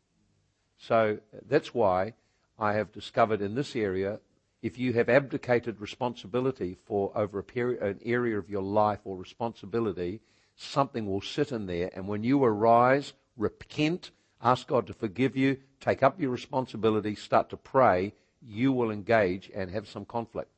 [0.77, 2.13] So that's why
[2.59, 4.19] I have discovered in this area,
[4.61, 9.15] if you have abdicated responsibility for over a period, an area of your life or
[9.15, 10.21] responsibility,
[10.57, 11.89] something will sit in there.
[11.93, 17.49] And when you arise, repent, ask God to forgive you, take up your responsibility, start
[17.51, 20.49] to pray, you will engage and have some conflict.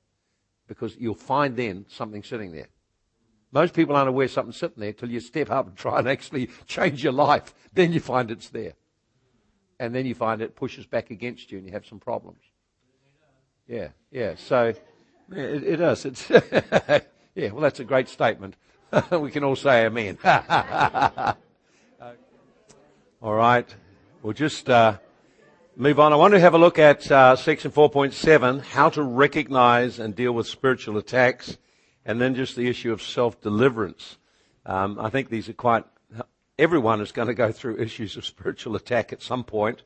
[0.67, 2.67] Because you'll find then something sitting there.
[3.51, 6.49] Most people aren't aware something's sitting there till you step up and try and actually
[6.67, 7.53] change your life.
[7.73, 8.73] Then you find it's there.
[9.79, 12.41] And then you find it pushes back against you and you have some problems.
[13.67, 14.35] Yeah, yeah.
[14.35, 14.73] So
[15.31, 16.05] it, it does.
[16.05, 16.29] It's
[17.35, 17.51] yeah.
[17.51, 18.55] Well, that's a great statement.
[19.11, 20.17] we can all say amen.
[20.23, 21.35] all
[23.21, 23.75] right.
[24.23, 24.97] We'll just uh,
[25.75, 26.11] move on.
[26.11, 30.31] I want to have a look at uh, section 4.7, how to recognize and deal
[30.31, 31.57] with spiritual attacks,
[32.03, 34.17] and then just the issue of self-deliverance.
[34.65, 35.85] Um, I think these are quite,
[36.57, 39.83] everyone is going to go through issues of spiritual attack at some point.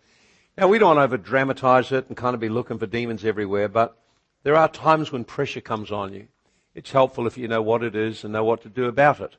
[0.57, 3.97] Now, we don't over dramatize it and kind of be looking for demons everywhere, but
[4.43, 6.27] there are times when pressure comes on you.
[6.75, 9.37] It's helpful if you know what it is and know what to do about it.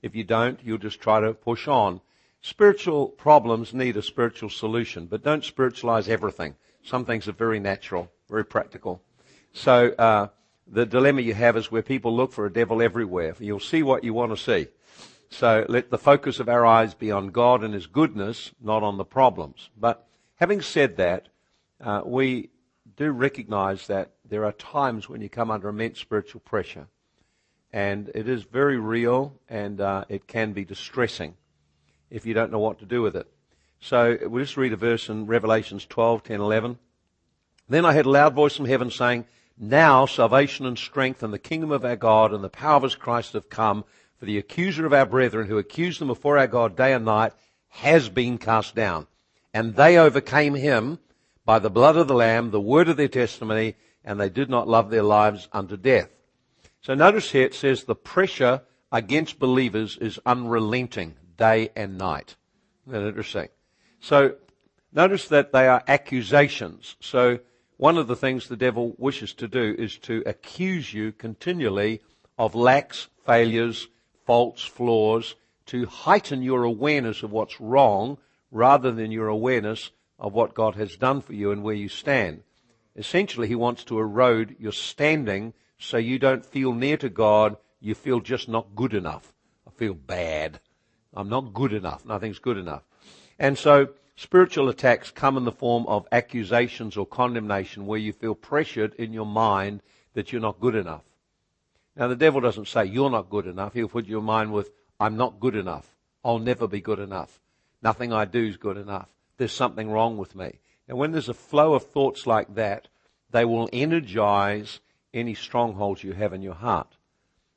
[0.00, 2.00] If you don't, you'll just try to push on.
[2.40, 6.54] Spiritual problems need a spiritual solution, but don't spiritualize everything.
[6.84, 9.02] Some things are very natural, very practical.
[9.52, 10.28] So uh,
[10.68, 13.34] the dilemma you have is where people look for a devil everywhere.
[13.40, 14.68] You'll see what you want to see.
[15.30, 18.98] So let the focus of our eyes be on God and His goodness, not on
[18.98, 19.68] the problems.
[19.76, 20.06] But
[20.36, 21.28] having said that,
[21.80, 22.50] uh, we
[22.96, 26.86] do recognize that there are times when you come under immense spiritual pressure.
[27.72, 31.34] And it is very real and uh, it can be distressing
[32.10, 33.26] if you don't know what to do with it.
[33.80, 36.78] So we'll just read a verse in Revelations 12, 10, 11.
[37.68, 39.26] Then I heard a loud voice from heaven saying,
[39.58, 42.94] Now salvation and strength and the kingdom of our God and the power of his
[42.94, 43.84] Christ have come,
[44.18, 47.32] for the accuser of our brethren who accused them before our God day and night
[47.68, 49.06] has been cast down.
[49.54, 50.98] And they overcame him
[51.44, 53.76] by the blood of the Lamb, the word of their testimony,
[54.08, 56.08] and they did not love their lives unto death.
[56.80, 62.34] So notice here it says the pressure against believers is unrelenting day and night.
[62.86, 63.48] Isn't that interesting?
[64.00, 64.36] So
[64.94, 66.96] notice that they are accusations.
[67.00, 67.40] So
[67.76, 72.00] one of the things the devil wishes to do is to accuse you continually
[72.38, 73.88] of lacks, failures,
[74.24, 75.34] faults, flaws,
[75.66, 78.16] to heighten your awareness of what's wrong
[78.50, 82.42] rather than your awareness of what God has done for you and where you stand.
[82.98, 87.94] Essentially, he wants to erode your standing so you don't feel near to God, you
[87.94, 89.32] feel just not good enough.
[89.66, 90.58] I feel bad.
[91.14, 92.04] I'm not good enough.
[92.04, 92.82] Nothing's good enough.
[93.38, 98.34] And so spiritual attacks come in the form of accusations or condemnation where you feel
[98.34, 99.80] pressured in your mind
[100.14, 101.04] that you're not good enough.
[101.94, 103.74] Now the devil doesn't say you're not good enough.
[103.74, 105.94] He'll put your mind with, I'm not good enough.
[106.24, 107.40] I'll never be good enough.
[107.80, 109.08] Nothing I do is good enough.
[109.36, 110.58] There's something wrong with me.
[110.88, 112.88] And when there's a flow of thoughts like that,
[113.30, 114.80] they will energize
[115.12, 116.96] any strongholds you have in your heart.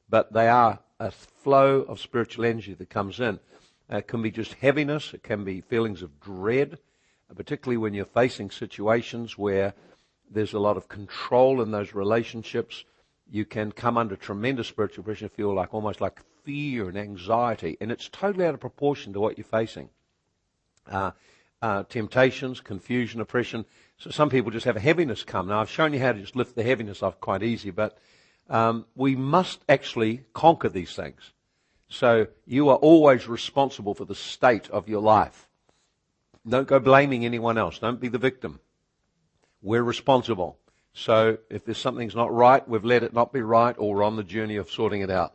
[0.10, 3.40] But they are a flow of spiritual energy that comes in.
[3.90, 5.14] It can be just heaviness.
[5.14, 6.78] It can be feelings of dread,
[7.34, 9.74] particularly when you're facing situations where
[10.30, 12.86] there's a lot of control in those relationships.
[13.30, 17.92] You can come under tremendous spiritual pressure, feel like almost like fear and anxiety, and
[17.92, 19.90] it's totally out of proportion to what you're facing.
[20.90, 21.12] Uh,
[21.62, 23.66] uh, temptations, confusion, oppression.
[23.98, 25.48] So some people just have a heaviness come.
[25.48, 27.98] Now I've shown you how to just lift the heaviness off quite easy, but
[28.50, 31.32] um, we must actually conquer these things.
[31.88, 35.48] So you are always responsible for the state of your life.
[36.48, 37.80] Don't go blaming anyone else.
[37.80, 38.60] Don't be the victim.
[39.62, 40.58] We're responsible.
[40.94, 44.16] So if there's something's not right, we've let it not be right, or we're on
[44.16, 45.34] the journey of sorting it out.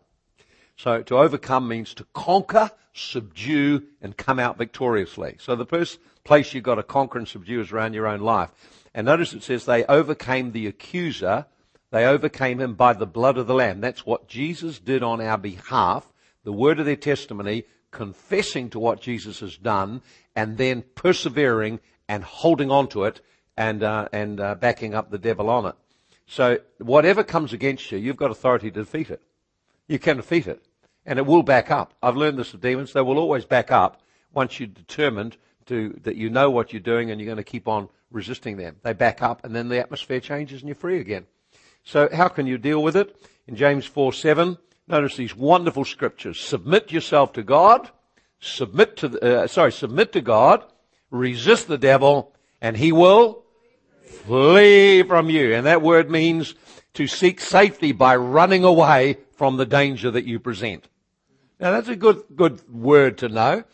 [0.76, 5.36] So to overcome means to conquer, subdue, and come out victoriously.
[5.40, 8.50] So the first place you've got to conquer and subdue is around your own life.
[8.94, 11.46] And notice it says they overcame the accuser.
[11.90, 13.80] They overcame him by the blood of the Lamb.
[13.80, 16.12] That's what Jesus did on our behalf.
[16.44, 20.02] The word of their testimony, confessing to what Jesus has done,
[20.34, 23.20] and then persevering and holding on to it
[23.56, 25.74] and, uh, and uh, backing up the devil on it.
[26.26, 29.22] So whatever comes against you, you've got authority to defeat it.
[29.88, 30.62] You can defeat it.
[31.04, 31.94] And it will back up.
[32.02, 32.92] I've learned this with demons.
[32.92, 34.00] They will always back up
[34.32, 37.68] once you're determined to, that you know what you're doing and you're going to keep
[37.68, 38.76] on resisting them.
[38.82, 41.26] They back up and then the atmosphere changes and you're free again.
[41.84, 43.16] So how can you deal with it?
[43.46, 44.58] In James 4, 7,
[44.88, 46.40] notice these wonderful scriptures.
[46.40, 47.90] Submit yourself to God.
[48.40, 50.64] Submit to, the, uh, sorry, submit to God.
[51.10, 53.44] Resist the devil and he will
[54.24, 55.54] flee from you.
[55.54, 56.54] And that word means
[56.96, 60.88] to seek safety by running away from the danger that you present.
[61.58, 63.64] Now that's a good, good word to know,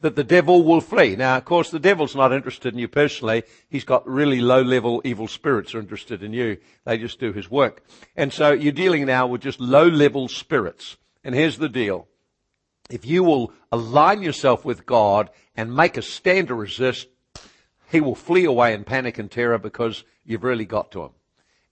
[0.00, 1.16] that the devil will flee.
[1.16, 3.42] Now of course the devil's not interested in you personally.
[3.68, 6.58] He's got really low level evil spirits are interested in you.
[6.84, 7.84] They just do his work.
[8.16, 10.96] And so you're dealing now with just low level spirits.
[11.24, 12.06] And here's the deal.
[12.90, 17.08] If you will align yourself with God and make a stand to resist,
[17.90, 21.10] he will flee away in panic and terror because you've really got to him.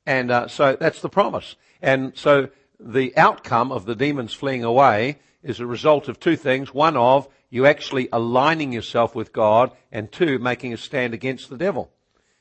[0.06, 1.56] And uh, so that's the promise.
[1.82, 2.48] And so
[2.78, 6.74] the outcome of the demons fleeing away is a result of two things.
[6.74, 11.56] One of you actually aligning yourself with God, and two, making a stand against the
[11.56, 11.90] devil.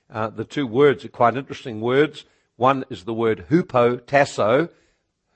[0.09, 2.25] Uh, the two words are quite interesting words.
[2.57, 4.69] One is the word hupo, tasso.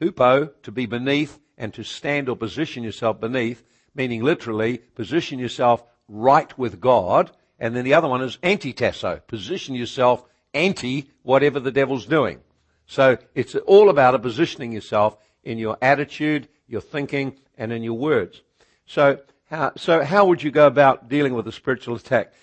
[0.02, 3.64] Hupo, to be beneath, and to stand or position yourself beneath,
[3.96, 7.32] meaning literally position yourself right with God.
[7.60, 12.40] And then the other one is anti-tasso, position yourself anti whatever the devil's doing.
[12.86, 18.42] So it's all about positioning yourself in your attitude, your thinking, and in your words.
[18.86, 22.34] So how, so how would you go about dealing with a spiritual attack?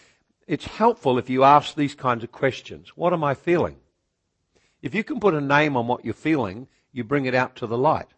[0.47, 2.91] It's helpful if you ask these kinds of questions.
[2.97, 3.77] What am I feeling?
[4.83, 7.67] If you can put a name on what you're feeling, you bring it out to
[7.67, 8.09] the light.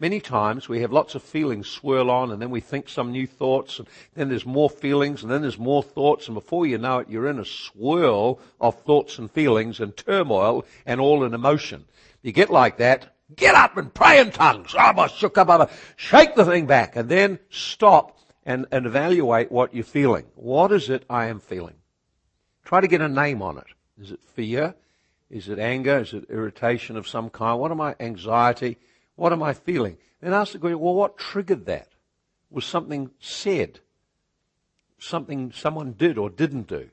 [0.00, 3.26] Many times we have lots of feelings swirl on and then we think some new
[3.26, 7.00] thoughts and then there's more feelings and then there's more thoughts and before you know
[7.00, 11.84] it you're in a swirl of thoughts and feelings and turmoil and all in emotion.
[12.22, 14.72] You get like that, get up and pray in tongues.
[14.78, 20.26] Ah, Shake the thing back and then stop and, and evaluate what you're feeling.
[20.36, 21.74] What is it I am feeling?
[22.64, 23.66] Try to get a name on it.
[24.00, 24.76] Is it fear?
[25.28, 25.98] Is it anger?
[25.98, 27.58] Is it irritation of some kind?
[27.58, 27.96] What am I?
[27.98, 28.78] Anxiety?
[29.18, 29.96] What am I feeling?
[30.20, 31.88] Then ask the question, well, what triggered that?
[32.50, 33.80] Was something said?
[35.00, 36.88] Something someone did or didn't do?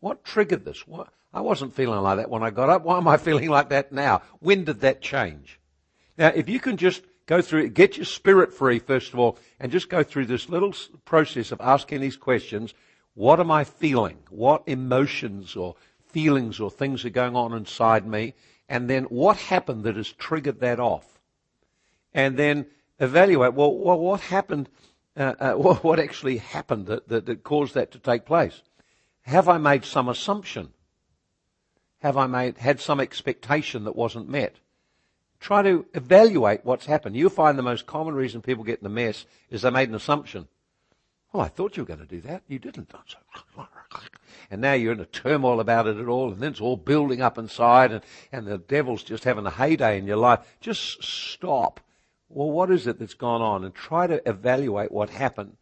[0.00, 0.88] What triggered this?
[0.88, 2.82] What, I wasn't feeling like that when I got up.
[2.82, 4.22] Why am I feeling like that now?
[4.40, 5.60] When did that change?
[6.16, 9.70] Now, if you can just go through, get your spirit free, first of all, and
[9.70, 10.72] just go through this little
[11.04, 12.72] process of asking these questions.
[13.12, 14.16] What am I feeling?
[14.30, 15.74] What emotions or
[16.06, 18.32] feelings or things are going on inside me?
[18.66, 21.15] And then what happened that has triggered that off?
[22.16, 22.66] And then
[22.98, 24.68] evaluate, well, well what happened,
[25.16, 28.62] uh, uh, what, actually happened that, that, that caused that to take place?
[29.22, 30.70] Have I made some assumption?
[32.00, 34.56] Have I made, had some expectation that wasn't met?
[35.40, 37.16] Try to evaluate what's happened.
[37.16, 39.94] You'll find the most common reason people get in the mess is they made an
[39.94, 40.48] assumption.
[41.32, 42.42] Well, I thought you were going to do that.
[42.48, 42.92] You didn't.
[44.48, 47.20] And now you're in a turmoil about it at all, and then it's all building
[47.20, 48.00] up inside, and,
[48.30, 50.38] and the devil's just having a heyday in your life.
[50.60, 51.80] Just stop.
[52.28, 53.64] Well, what is it that's gone on?
[53.64, 55.56] And try to evaluate what happened.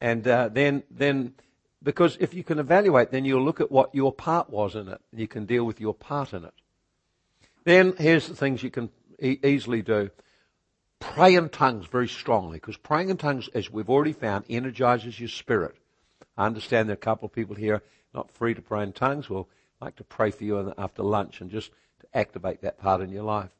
[0.00, 1.34] And uh, then, then,
[1.82, 5.00] because if you can evaluate, then you'll look at what your part was in it,
[5.10, 6.54] and you can deal with your part in it.
[7.64, 8.90] Then here's the things you can
[9.20, 10.10] e- easily do.
[11.00, 15.28] Pray in tongues very strongly, because praying in tongues, as we've already found, energizes your
[15.28, 15.76] spirit.
[16.36, 19.28] I understand there are a couple of people here not free to pray in tongues.
[19.28, 19.48] We'll
[19.80, 23.24] like to pray for you after lunch and just to activate that part in your
[23.24, 23.50] life.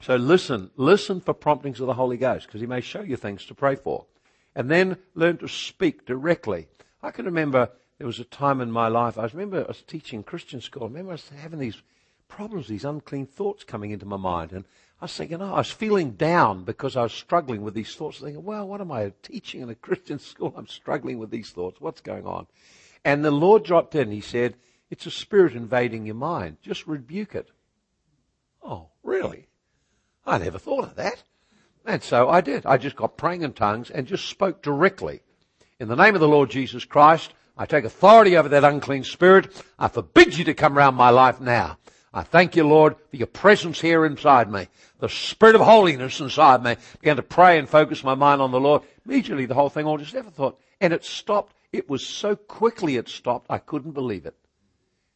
[0.00, 3.44] So listen, listen for promptings of the Holy Ghost, because He may show you things
[3.46, 4.06] to pray for.
[4.54, 6.68] And then learn to speak directly.
[7.02, 10.22] I can remember there was a time in my life, I remember I was teaching
[10.22, 11.82] Christian school, I remember I was having these
[12.28, 14.52] problems, these unclean thoughts coming into my mind.
[14.52, 14.64] And
[15.00, 18.18] I was thinking, oh, I was feeling down because I was struggling with these thoughts.
[18.18, 20.54] Thinking, well, what am I teaching in a Christian school?
[20.56, 21.80] I'm struggling with these thoughts.
[21.80, 22.46] What's going on?
[23.04, 24.10] And the Lord dropped in.
[24.10, 24.56] He said,
[24.90, 26.58] it's a spirit invading your mind.
[26.62, 27.50] Just rebuke it.
[28.62, 29.46] Oh, really?
[30.28, 31.22] I never thought of that.
[31.84, 32.66] And so I did.
[32.66, 35.22] I just got praying in tongues and just spoke directly.
[35.80, 39.64] In the name of the Lord Jesus Christ, I take authority over that unclean spirit.
[39.78, 41.78] I forbid you to come around my life now.
[42.12, 44.68] I thank you, Lord, for your presence here inside me.
[44.98, 46.76] The spirit of holiness inside me.
[47.00, 48.82] Began to pray and focus my mind on the Lord.
[49.06, 50.60] Immediately the whole thing all just never thought.
[50.80, 51.54] And it stopped.
[51.72, 54.34] It was so quickly it stopped, I couldn't believe it.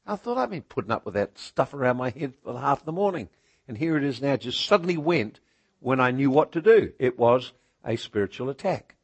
[0.06, 2.92] I thought I'd been putting up with that stuff around my head for half the
[2.92, 3.28] morning.
[3.68, 5.40] And here it is now, just suddenly went
[5.80, 6.92] when I knew what to do.
[6.98, 7.52] It was
[7.84, 8.96] a spiritual attack,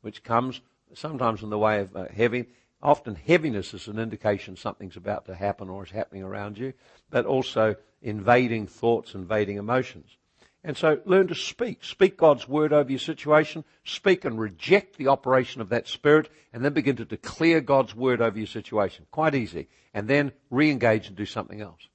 [0.00, 0.60] which comes
[0.94, 2.46] sometimes in the way of uh, heavy.
[2.82, 6.74] Often heaviness is an indication something's about to happen or is happening around you,
[7.10, 10.16] but also invading thoughts, invading emotions.
[10.62, 11.84] And so learn to speak.
[11.84, 13.64] Speak God's word over your situation.
[13.84, 18.22] Speak and reject the operation of that spirit and then begin to declare God's word
[18.22, 19.06] over your situation.
[19.10, 19.68] Quite easy.
[19.92, 21.88] And then re-engage and do something else.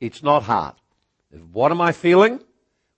[0.00, 0.74] It's not hard.
[1.30, 2.40] What am I feeling?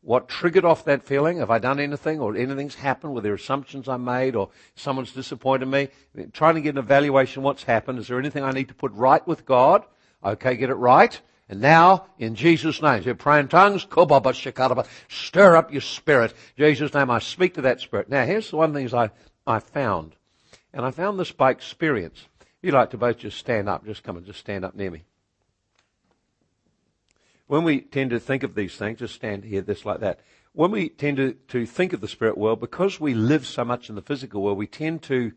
[0.03, 1.39] what triggered off that feeling.
[1.39, 3.15] Have I done anything or anything's happened?
[3.15, 5.89] Were there assumptions I made or someone's disappointed me?
[6.33, 8.01] Trying to get an evaluation what's happened.
[8.01, 9.85] Is there anything I need to put right with God?
[10.23, 11.19] Okay, get it right.
[11.49, 13.87] And now, in Jesus' name, you pray in tongues,
[15.09, 16.35] stir up your spirit.
[16.57, 18.09] In Jesus' name, I speak to that spirit.
[18.09, 19.11] Now, here's the one thing I,
[19.47, 20.17] I found.
[20.73, 22.27] And I found this by experience.
[22.63, 23.85] You'd like to both just stand up.
[23.85, 25.03] Just come and just stand up near me
[27.47, 30.21] when we tend to think of these things, just stand here, this like that,
[30.53, 33.89] when we tend to, to think of the spirit world, because we live so much
[33.89, 35.33] in the physical world, we tend to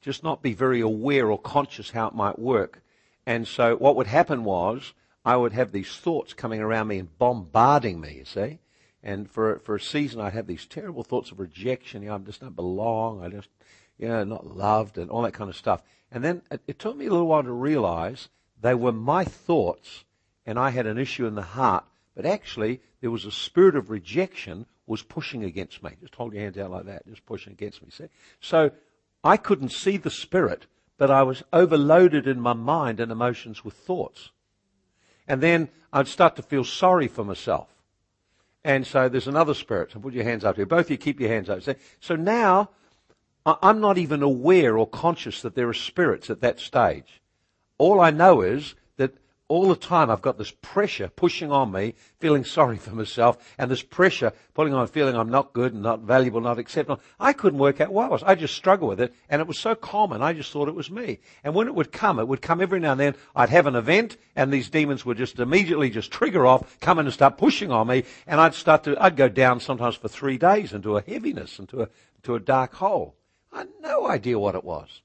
[0.00, 2.82] just not be very aware or conscious how it might work.
[3.26, 4.94] And so what would happen was
[5.24, 8.58] I would have these thoughts coming around me and bombarding me, you see.
[9.02, 12.02] And for, for a season, I'd have these terrible thoughts of rejection.
[12.02, 13.22] You know, I just don't belong.
[13.22, 13.48] I just,
[13.96, 15.82] you know, not loved and all that kind of stuff.
[16.10, 18.28] And then it, it took me a little while to realize
[18.60, 20.04] they were my thoughts
[20.48, 21.84] and I had an issue in the heart,
[22.16, 25.90] but actually there was a spirit of rejection was pushing against me.
[26.00, 27.90] Just hold your hands out like that, just pushing against me.
[27.90, 28.06] See?
[28.40, 28.70] So
[29.22, 30.64] I couldn't see the spirit,
[30.96, 34.30] but I was overloaded in my mind and emotions with thoughts.
[35.28, 37.68] And then I'd start to feel sorry for myself.
[38.64, 39.92] And so there's another spirit.
[39.92, 40.64] So put your hands up here.
[40.64, 41.60] Both of you keep your hands up.
[42.00, 42.70] So now
[43.44, 47.20] I'm not even aware or conscious that there are spirits at that stage.
[47.76, 48.74] All I know is
[49.48, 53.70] all the time I've got this pressure pushing on me, feeling sorry for myself, and
[53.70, 57.00] this pressure pulling on feeling I'm not good and not valuable, not acceptable.
[57.18, 58.22] I couldn't work out why it was.
[58.22, 60.90] I just struggled with it, and it was so common, I just thought it was
[60.90, 61.18] me.
[61.42, 63.14] And when it would come, it would come every now and then.
[63.34, 67.06] I'd have an event, and these demons would just immediately just trigger off, come in
[67.06, 70.36] and start pushing on me, and I'd start to, I'd go down sometimes for three
[70.36, 73.16] days into a heaviness, into a, into a dark hole.
[73.50, 75.00] I had no idea what it was.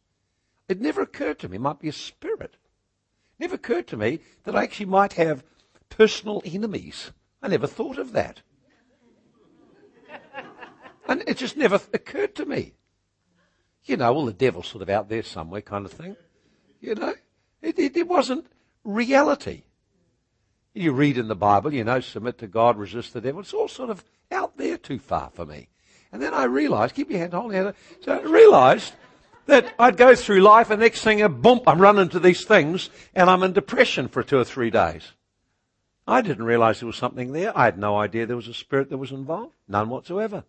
[0.67, 1.55] It never occurred to me.
[1.55, 2.57] It might be a spirit.
[3.43, 5.43] It never occurred to me that I actually might have
[5.89, 7.11] personal enemies.
[7.41, 8.41] I never thought of that.
[11.09, 12.71] And it just never occurred to me.
[13.83, 16.15] You know, well, the devil's sort of out there somewhere kind of thing.
[16.79, 17.15] You know?
[17.61, 18.47] It, it, it wasn't
[18.85, 19.63] reality.
[20.73, 23.41] You read in the Bible, you know, submit to God, resist the devil.
[23.41, 25.67] It's all sort of out there too far for me.
[26.13, 27.75] And then I realized, keep your hand holding out.
[27.99, 28.93] So I realized
[29.45, 33.29] that I'd go through life and next thing, boom, I'm running into these things and
[33.29, 35.11] I'm in depression for two or three days.
[36.07, 37.57] I didn't realize there was something there.
[37.57, 39.53] I had no idea there was a spirit that was involved.
[39.67, 40.43] None whatsoever.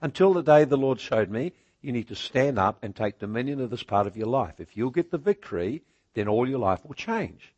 [0.00, 1.52] Until the day the Lord showed me,
[1.82, 4.54] you need to stand up and take dominion of this part of your life.
[4.58, 5.82] If you'll get the victory,
[6.14, 7.52] then all your life will change.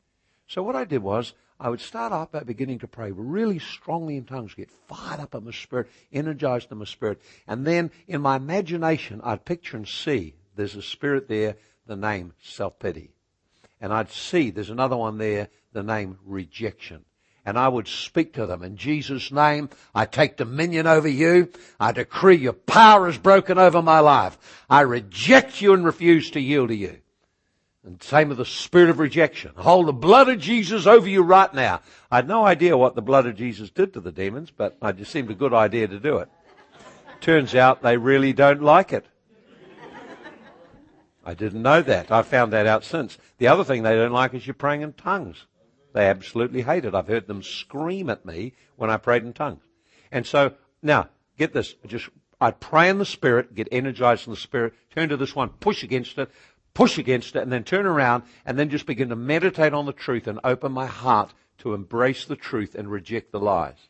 [0.49, 4.17] So what I did was, I would start off by beginning to pray really strongly
[4.17, 7.21] in tongues, get fired up in my spirit, energized in my spirit.
[7.47, 12.35] And then in my imagination, I'd picture and see there's a spirit there, the name
[12.43, 13.11] self-pity.
[13.81, 17.05] And I'd see there's another one there, the name rejection
[17.45, 18.63] and I would speak to them.
[18.63, 21.51] In Jesus' name, I take dominion over you.
[21.81, 24.39] I decree your power is broken over my life.
[24.71, 26.99] I reject you and refuse to yield to you.
[27.85, 29.53] And same with the spirit of rejection.
[29.57, 31.81] Hold the blood of Jesus over you right now.
[32.13, 34.99] I had no idea what the blood of Jesus did to the demons, but it
[34.99, 36.29] just seemed a good idea to do it.
[37.21, 39.07] Turns out they really don't like it.
[41.25, 42.11] I didn't know that.
[42.11, 43.19] I found that out since.
[43.39, 45.47] The other thing they don't like is you praying in tongues.
[45.93, 46.95] They absolutely hate it.
[46.95, 49.63] I've heard them scream at me when I prayed in tongues.
[50.11, 51.09] And so, now,
[51.39, 51.75] get this.
[51.87, 52.09] Just,
[52.41, 55.83] I'd pray in the Spirit, get energized in the Spirit, turn to this one, push
[55.83, 56.31] against it,
[56.75, 59.93] push against it, and then turn around, and then just begin to meditate on the
[59.93, 63.89] truth and open my heart to embrace the truth and reject the lies.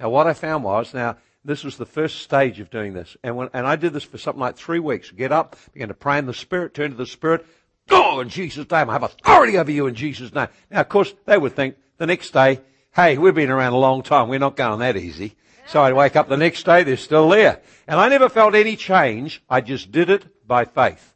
[0.00, 3.16] Now, what I found was, now, this was the first stage of doing this.
[3.22, 5.10] And when, and I did this for something like three weeks.
[5.10, 7.46] Get up, begin to pray in the Spirit, turn to the Spirit,
[7.88, 8.90] Go in Jesus' name.
[8.90, 10.48] I have authority over you in Jesus' name.
[10.70, 12.60] Now, of course, they would think the next day,
[12.94, 14.28] hey, we've been around a long time.
[14.28, 15.36] We're not going that easy.
[15.66, 17.60] So I'd wake up the next day, they're still there.
[17.86, 19.42] And I never felt any change.
[19.50, 21.14] I just did it by faith.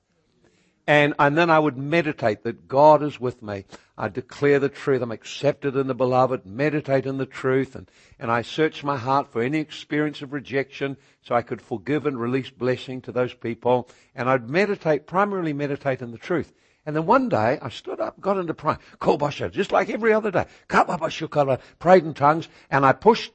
[0.92, 3.64] And, and then I would meditate that God is with me.
[3.96, 5.00] I declare the truth.
[5.00, 6.44] I'm accepted in the beloved.
[6.44, 7.74] Meditate in the truth.
[7.74, 12.04] And, and I search my heart for any experience of rejection so I could forgive
[12.04, 13.88] and release blessing to those people.
[14.14, 16.52] And I'd meditate, primarily meditate in the truth.
[16.84, 20.30] And then one day I stood up, got into prayer, Kobasha, just like every other
[20.30, 20.44] day.
[20.68, 23.32] Prayed in tongues, and I pushed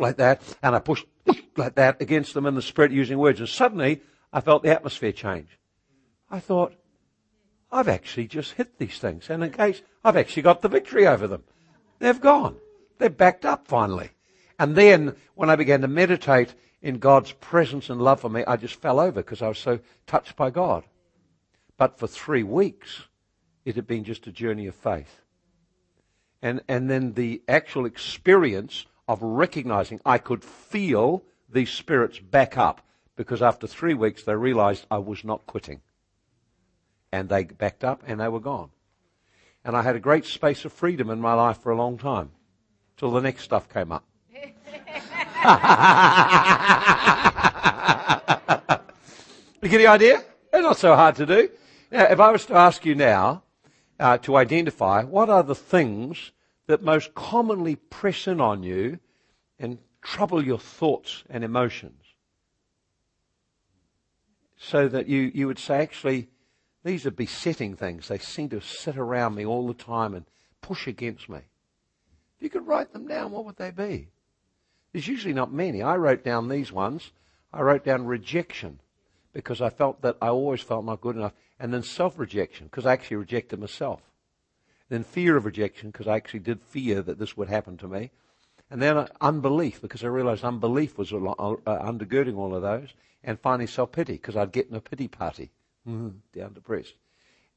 [0.00, 1.06] like that, and I pushed
[1.56, 3.38] like that against them in the spirit using words.
[3.38, 4.00] And suddenly
[4.32, 5.56] I felt the atmosphere change.
[6.32, 6.74] I thought,
[7.72, 9.30] I've actually just hit these things.
[9.30, 11.44] And in case I've actually got the victory over them.
[11.98, 12.56] They've gone.
[12.98, 14.10] They're backed up finally.
[14.58, 18.56] And then when I began to meditate in God's presence and love for me, I
[18.56, 20.84] just fell over because I was so touched by God.
[21.76, 23.04] But for three weeks,
[23.64, 25.22] it had been just a journey of faith.
[26.42, 32.80] And, and then the actual experience of recognizing I could feel these spirits back up
[33.16, 35.80] because after three weeks they realized I was not quitting.
[37.12, 38.70] And they backed up and they were gone.
[39.64, 42.30] And I had a great space of freedom in my life for a long time
[42.96, 44.04] till the next stuff came up.
[49.60, 50.22] you get the idea?
[50.52, 51.50] It's not so hard to do.
[51.90, 53.42] Now, if I was to ask you now
[53.98, 56.32] uh, to identify what are the things
[56.66, 58.98] that most commonly press in on you
[59.58, 62.02] and trouble your thoughts and emotions,
[64.56, 66.28] so that you, you would say, actually,
[66.82, 68.08] these are besetting things.
[68.08, 70.24] They seem to sit around me all the time and
[70.62, 71.40] push against me.
[72.36, 74.08] If you could write them down, what would they be?
[74.92, 75.82] There's usually not many.
[75.82, 77.12] I wrote down these ones.
[77.52, 78.80] I wrote down rejection
[79.32, 81.34] because I felt that I always felt not good enough.
[81.58, 84.00] And then self rejection, because I actually rejected myself.
[84.88, 88.10] Then fear of rejection, because I actually did fear that this would happen to me.
[88.70, 92.94] And then uh, unbelief, because I realized unbelief was uh, undergirding all of those.
[93.22, 95.50] And finally self pity, because I'd get in a pity party,
[95.88, 96.94] mm-hmm, down depressed.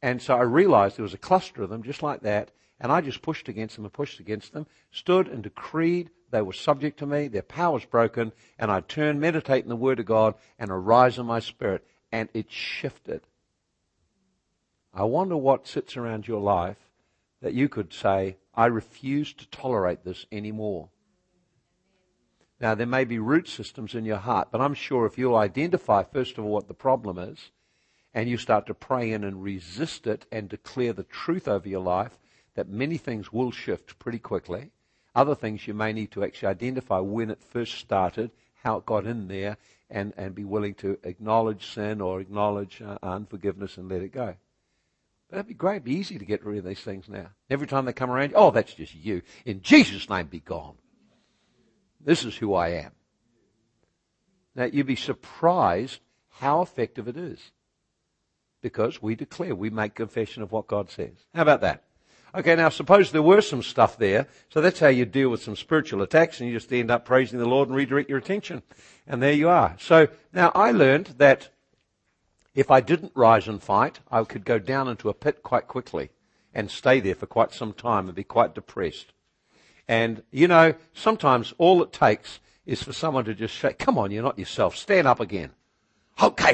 [0.01, 2.51] And so I realized there was a cluster of them just like that.
[2.79, 6.51] And I just pushed against them and pushed against them, stood and decreed they were
[6.51, 10.07] subject to me, their power was broken, and I turned, meditate in the Word of
[10.07, 13.21] God, and arise in my spirit, and it shifted.
[14.93, 16.89] I wonder what sits around your life
[17.41, 20.89] that you could say, I refuse to tolerate this anymore.
[22.59, 26.03] Now, there may be root systems in your heart, but I'm sure if you'll identify,
[26.03, 27.51] first of all, what the problem is,
[28.13, 31.81] and you start to pray in and resist it and declare the truth over your
[31.81, 32.19] life,
[32.55, 34.69] that many things will shift pretty quickly.
[35.15, 38.31] Other things you may need to actually identify when it first started,
[38.63, 39.57] how it got in there,
[39.89, 44.35] and, and be willing to acknowledge sin or acknowledge uh, unforgiveness and let it go.
[45.29, 45.77] But that'd be great.
[45.77, 47.27] It'd be easy to get rid of these things now.
[47.49, 49.21] Every time they come around, oh, that's just you.
[49.45, 50.75] In Jesus' name, be gone.
[51.99, 52.91] This is who I am.
[54.55, 55.99] Now, you'd be surprised
[56.29, 57.39] how effective it is.
[58.63, 61.11] Because we declare, we make confession of what God says.
[61.35, 61.83] How about that?
[62.33, 65.55] Okay, now suppose there were some stuff there, so that's how you deal with some
[65.55, 68.63] spiritual attacks, and you just end up praising the Lord and redirect your attention.
[69.05, 69.75] And there you are.
[69.79, 71.49] So now I learned that
[72.55, 76.09] if I didn't rise and fight, I could go down into a pit quite quickly
[76.53, 79.11] and stay there for quite some time and be quite depressed.
[79.87, 84.09] And, you know, sometimes all it takes is for someone to just say, come on,
[84.09, 85.51] you're not yourself, stand up again.
[86.21, 86.53] Okay.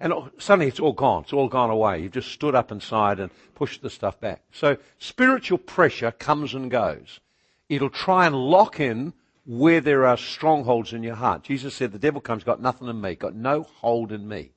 [0.00, 1.22] And oh, suddenly it's all gone.
[1.22, 2.02] It's all gone away.
[2.02, 4.42] You've just stood up inside and pushed the stuff back.
[4.52, 7.20] So spiritual pressure comes and goes.
[7.68, 9.14] It'll try and lock in
[9.46, 11.42] where there are strongholds in your heart.
[11.42, 14.52] Jesus said, the devil comes, got nothing in me, got no hold in me.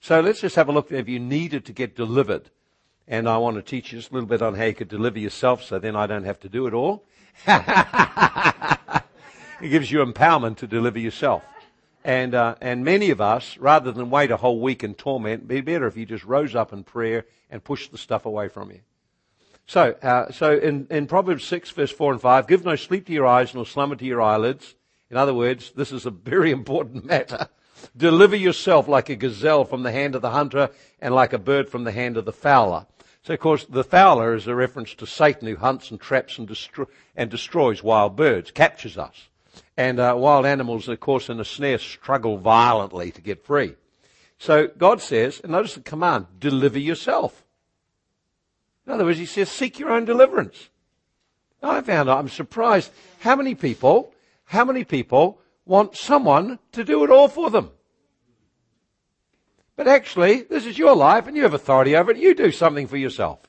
[0.00, 2.50] So let's just have a look if you needed to get delivered.
[3.06, 5.18] And I want to teach you just a little bit on how you could deliver
[5.18, 7.04] yourself so then I don't have to do it all.
[7.46, 7.62] it
[9.62, 11.42] gives you empowerment to deliver yourself.
[12.08, 15.48] And, uh, and many of us, rather than wait a whole week in torment, it'd
[15.48, 18.70] be better if you just rose up in prayer and pushed the stuff away from
[18.70, 18.80] you.
[19.66, 23.12] So, uh, so in, in Proverbs 6 verse 4 and 5, give no sleep to
[23.12, 24.74] your eyes nor slumber to your eyelids.
[25.10, 27.46] In other words, this is a very important matter.
[27.94, 30.70] Deliver yourself like a gazelle from the hand of the hunter
[31.02, 32.86] and like a bird from the hand of the fowler.
[33.22, 36.48] So of course the fowler is a reference to Satan who hunts and traps and,
[36.48, 39.28] destro- and destroys wild birds, captures us.
[39.76, 43.74] And uh, wild animals, of course, in a snare struggle violently to get free.
[44.38, 47.44] So God says, and notice the command, deliver yourself.
[48.86, 50.70] In other words, he says, seek your own deliverance.
[51.62, 54.12] I found, out, I'm surprised how many people,
[54.44, 57.70] how many people want someone to do it all for them.
[59.76, 62.16] But actually, this is your life and you have authority over it.
[62.16, 63.40] You do something for yourself.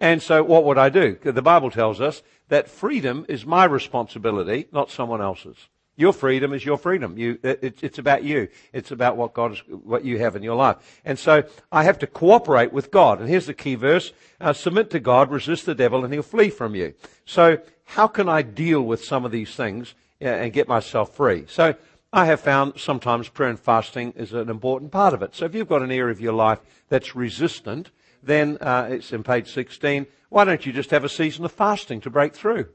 [0.00, 1.18] And so what would I do?
[1.22, 5.56] The Bible tells us that freedom is my responsibility, not someone else's.
[5.94, 7.18] Your freedom is your freedom.
[7.18, 8.48] You, it, it's about you.
[8.72, 10.76] It's about what God, is, what you have in your life.
[11.04, 13.20] And so I have to cooperate with God.
[13.20, 16.48] And here's the key verse: uh, submit to God, resist the devil, and he'll flee
[16.48, 16.94] from you.
[17.26, 21.44] So how can I deal with some of these things uh, and get myself free?
[21.46, 21.74] So
[22.10, 25.34] I have found sometimes prayer and fasting is an important part of it.
[25.34, 26.58] So if you've got an area of your life
[26.88, 27.90] that's resistant,
[28.22, 30.06] then uh, it's in page 16.
[30.28, 32.68] Why don't you just have a season of fasting to break through?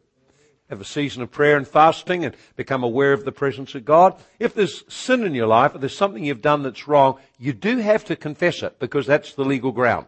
[0.69, 4.15] have a season of prayer and fasting and become aware of the presence of God.
[4.39, 7.77] If there's sin in your life, if there's something you've done that's wrong, you do
[7.77, 10.07] have to confess it because that's the legal ground.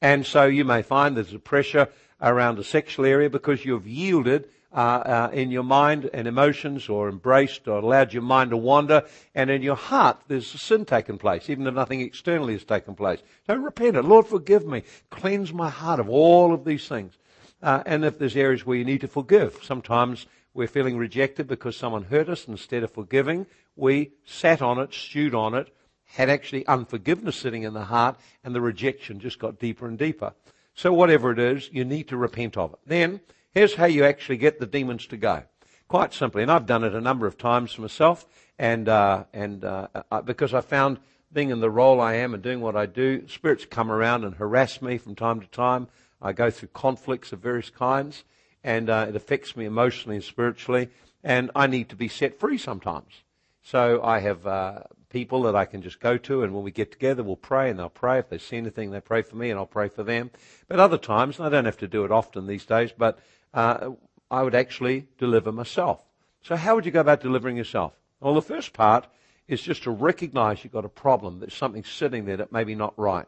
[0.00, 1.88] And so you may find there's a pressure
[2.20, 7.08] around the sexual area because you've yielded uh, uh, in your mind and emotions or
[7.08, 9.02] embraced or allowed your mind to wander
[9.34, 12.94] and in your heart there's a sin taken place even if nothing externally has taken
[12.94, 13.20] place.
[13.46, 14.04] So repent it.
[14.04, 14.82] Lord forgive me.
[15.10, 17.16] Cleanse my heart of all of these things.
[17.62, 21.76] Uh, and if there's areas where you need to forgive, sometimes we're feeling rejected because
[21.76, 22.46] someone hurt us.
[22.46, 23.46] Instead of forgiving,
[23.76, 25.74] we sat on it, stewed on it,
[26.04, 30.32] had actually unforgiveness sitting in the heart, and the rejection just got deeper and deeper.
[30.74, 32.78] So whatever it is, you need to repent of it.
[32.86, 33.20] Then,
[33.58, 35.42] here's how you actually get the demons to go.
[35.88, 38.24] Quite simply, and I've done it a number of times myself,
[38.56, 41.00] and uh, and uh, uh because I found
[41.32, 44.36] being in the role I am and doing what I do, spirits come around and
[44.36, 45.88] harass me from time to time.
[46.22, 48.22] I go through conflicts of various kinds,
[48.62, 50.90] and uh, it affects me emotionally and spiritually,
[51.24, 53.24] and I need to be set free sometimes.
[53.62, 56.92] So I have uh, people that I can just go to, and when we get
[56.92, 58.20] together, we'll pray, and they'll pray.
[58.20, 60.30] If they see anything, they pray for me, and I'll pray for them.
[60.68, 63.18] But other times, and I don't have to do it often these days, but
[63.54, 63.90] uh,
[64.30, 66.04] I would actually deliver myself.
[66.42, 67.92] So how would you go about delivering yourself?
[68.20, 69.06] Well, the first part
[69.46, 71.40] is just to recognize you've got a problem.
[71.40, 73.26] There's something sitting there that may be not right.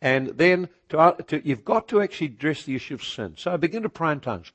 [0.00, 3.34] And then to, uh, to, you've got to actually address the issue of sin.
[3.36, 4.50] So begin to pray in tongues.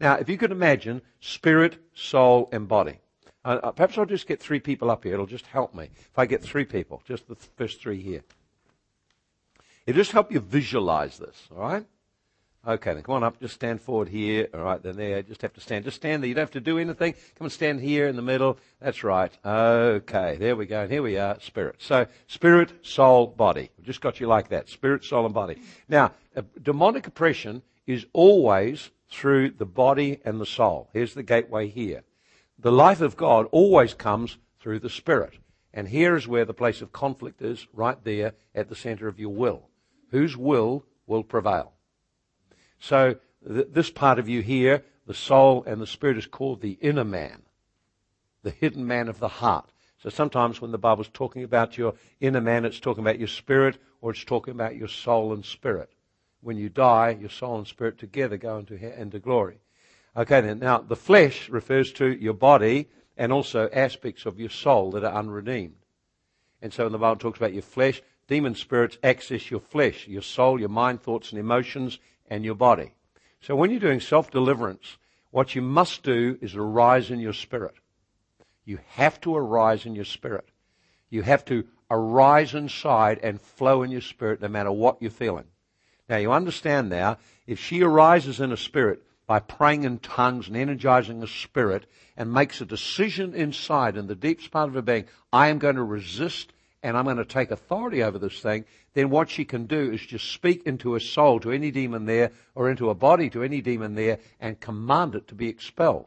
[0.00, 2.98] Now, if you could imagine spirit, soul, and body.
[3.44, 5.14] Uh, uh, perhaps I'll just get three people up here.
[5.14, 5.90] It'll just help me.
[5.94, 8.24] If I get three people, just the first three here.
[9.86, 11.86] It'll just help you visualize this, all right?
[12.66, 13.38] Okay, then come on up.
[13.40, 14.48] Just stand forward here.
[14.54, 15.22] All right, then there.
[15.22, 15.84] Just have to stand.
[15.84, 16.28] Just stand there.
[16.28, 17.12] You don't have to do anything.
[17.12, 18.58] Come and stand here in the middle.
[18.80, 19.30] That's right.
[19.44, 20.82] Okay, there we go.
[20.82, 21.38] And here we are.
[21.40, 21.76] Spirit.
[21.78, 23.70] So, spirit, soul, body.
[23.76, 24.70] We've just got you like that.
[24.70, 25.60] Spirit, soul, and body.
[25.88, 26.12] Now,
[26.62, 30.88] demonic oppression is always through the body and the soul.
[30.94, 32.02] Here's the gateway here.
[32.58, 35.34] The life of God always comes through the spirit.
[35.74, 39.18] And here is where the place of conflict is, right there at the center of
[39.18, 39.68] your will.
[40.12, 41.73] Whose will will prevail?
[42.84, 43.16] So
[43.48, 47.04] th- this part of you here, the soul and the spirit is called the inner
[47.04, 47.40] man,
[48.42, 49.70] the hidden man of the heart.
[50.02, 53.78] So sometimes when the Bible's talking about your inner man, it's talking about your spirit
[54.02, 55.94] or it's talking about your soul and spirit.
[56.42, 59.60] When you die, your soul and spirit together go into, into glory.
[60.14, 64.90] Okay then, now the flesh refers to your body and also aspects of your soul
[64.90, 65.86] that are unredeemed.
[66.60, 70.22] And so when the Bible talks about your flesh, demon spirits access your flesh, your
[70.22, 71.98] soul, your mind, thoughts, and emotions,
[72.28, 72.92] and your body.
[73.40, 74.96] So when you're doing self deliverance,
[75.30, 77.74] what you must do is arise in your spirit.
[78.64, 80.48] You have to arise in your spirit.
[81.10, 85.46] You have to arise inside and flow in your spirit no matter what you're feeling.
[86.08, 90.56] Now you understand now, if she arises in a spirit by praying in tongues and
[90.56, 91.86] energizing the spirit
[92.16, 95.76] and makes a decision inside in the deepest part of her being, I am going
[95.76, 96.52] to resist
[96.82, 100.00] and I'm going to take authority over this thing, then what she can do is
[100.00, 103.60] just speak into a soul to any demon there or into a body to any
[103.60, 106.06] demon there and command it to be expelled.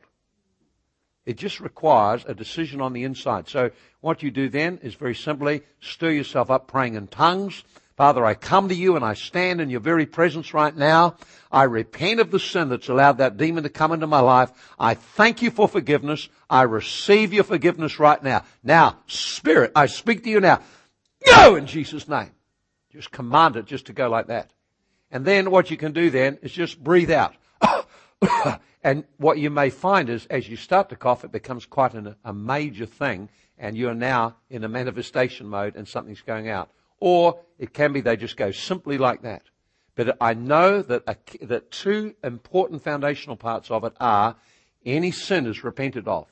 [1.26, 3.49] It just requires a decision on the inside.
[3.49, 7.65] So what you do then is very simply stir yourself up praying in tongues.
[7.97, 11.18] Father, I come to you and I stand in your very presence right now.
[11.51, 14.51] I repent of the sin that's allowed that demon to come into my life.
[14.80, 16.30] I thank you for forgiveness.
[16.49, 18.45] I receive your forgiveness right now.
[18.64, 20.61] Now, Spirit, I speak to you now.
[21.26, 22.31] Go in Jesus' name.
[22.98, 24.52] Just command it just to go like that.
[25.10, 27.36] And then what you can do then is just breathe out.
[28.88, 32.15] And what you may find is as you start to cough, it becomes quite an,
[32.24, 36.69] a major thing, and you're now in a manifestation mode and something's going out.
[37.02, 39.44] Or it can be they just go simply like that.
[39.95, 44.38] But I know that, a, that two important foundational parts of it are
[44.86, 46.32] any sin is repented of.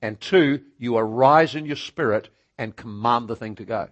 [0.00, 3.88] And two, you arise in your spirit and command the thing to go.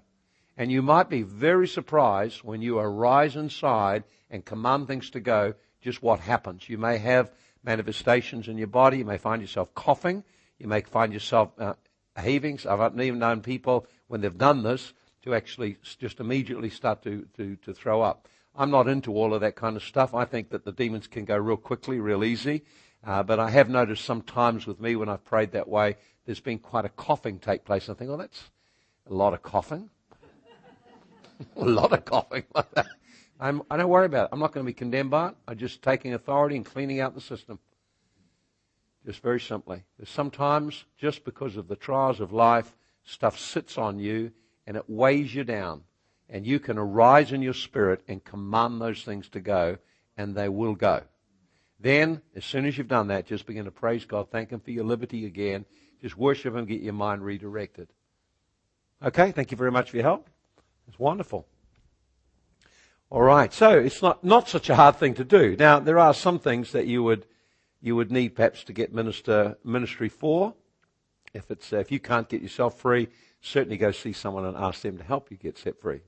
[0.58, 5.54] And you might be very surprised when you arise inside and command things to go,
[5.80, 6.68] just what happens.
[6.68, 7.30] You may have
[7.62, 8.98] manifestations in your body.
[8.98, 10.24] You may find yourself coughing.
[10.58, 11.74] You may find yourself uh,
[12.20, 12.58] heaving.
[12.68, 17.54] I've even known people, when they've done this, to actually just immediately start to, to,
[17.64, 18.26] to throw up.
[18.56, 20.12] I'm not into all of that kind of stuff.
[20.12, 22.64] I think that the demons can go real quickly, real easy.
[23.06, 26.58] Uh, but I have noticed sometimes with me when I've prayed that way, there's been
[26.58, 27.88] quite a coughing take place.
[27.88, 28.50] I think, oh, that's
[29.08, 29.90] a lot of coughing.
[31.56, 32.44] a lot of coughing.
[33.40, 34.28] I'm, I don't worry about it.
[34.32, 35.34] I'm not going to be condemned by it.
[35.46, 37.58] I'm just taking authority and cleaning out the system.
[39.06, 39.84] Just very simply.
[40.04, 44.32] Sometimes, just because of the trials of life, stuff sits on you
[44.66, 45.82] and it weighs you down.
[46.28, 49.78] And you can arise in your spirit and command those things to go,
[50.18, 51.02] and they will go.
[51.80, 54.30] Then, as soon as you've done that, just begin to praise God.
[54.30, 55.64] Thank Him for your liberty again.
[56.02, 57.88] Just worship Him, get your mind redirected.
[59.02, 60.28] Okay, thank you very much for your help.
[60.88, 61.46] It's wonderful.
[63.10, 65.56] All right, so it's not, not such a hard thing to do.
[65.56, 67.26] Now, there are some things that you would,
[67.80, 70.54] you would need perhaps to get minister, ministry for.
[71.32, 73.08] If, it's, if you can't get yourself free,
[73.40, 76.00] certainly go see someone and ask them to help you get set free.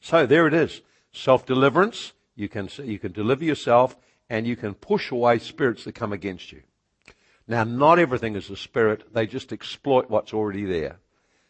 [0.00, 0.82] So there it is.
[1.12, 2.12] Self-deliverance.
[2.34, 3.96] You can, you can deliver yourself
[4.30, 6.62] and you can push away spirits that come against you.
[7.46, 9.12] Now, not everything is a spirit.
[9.12, 10.98] They just exploit what's already there.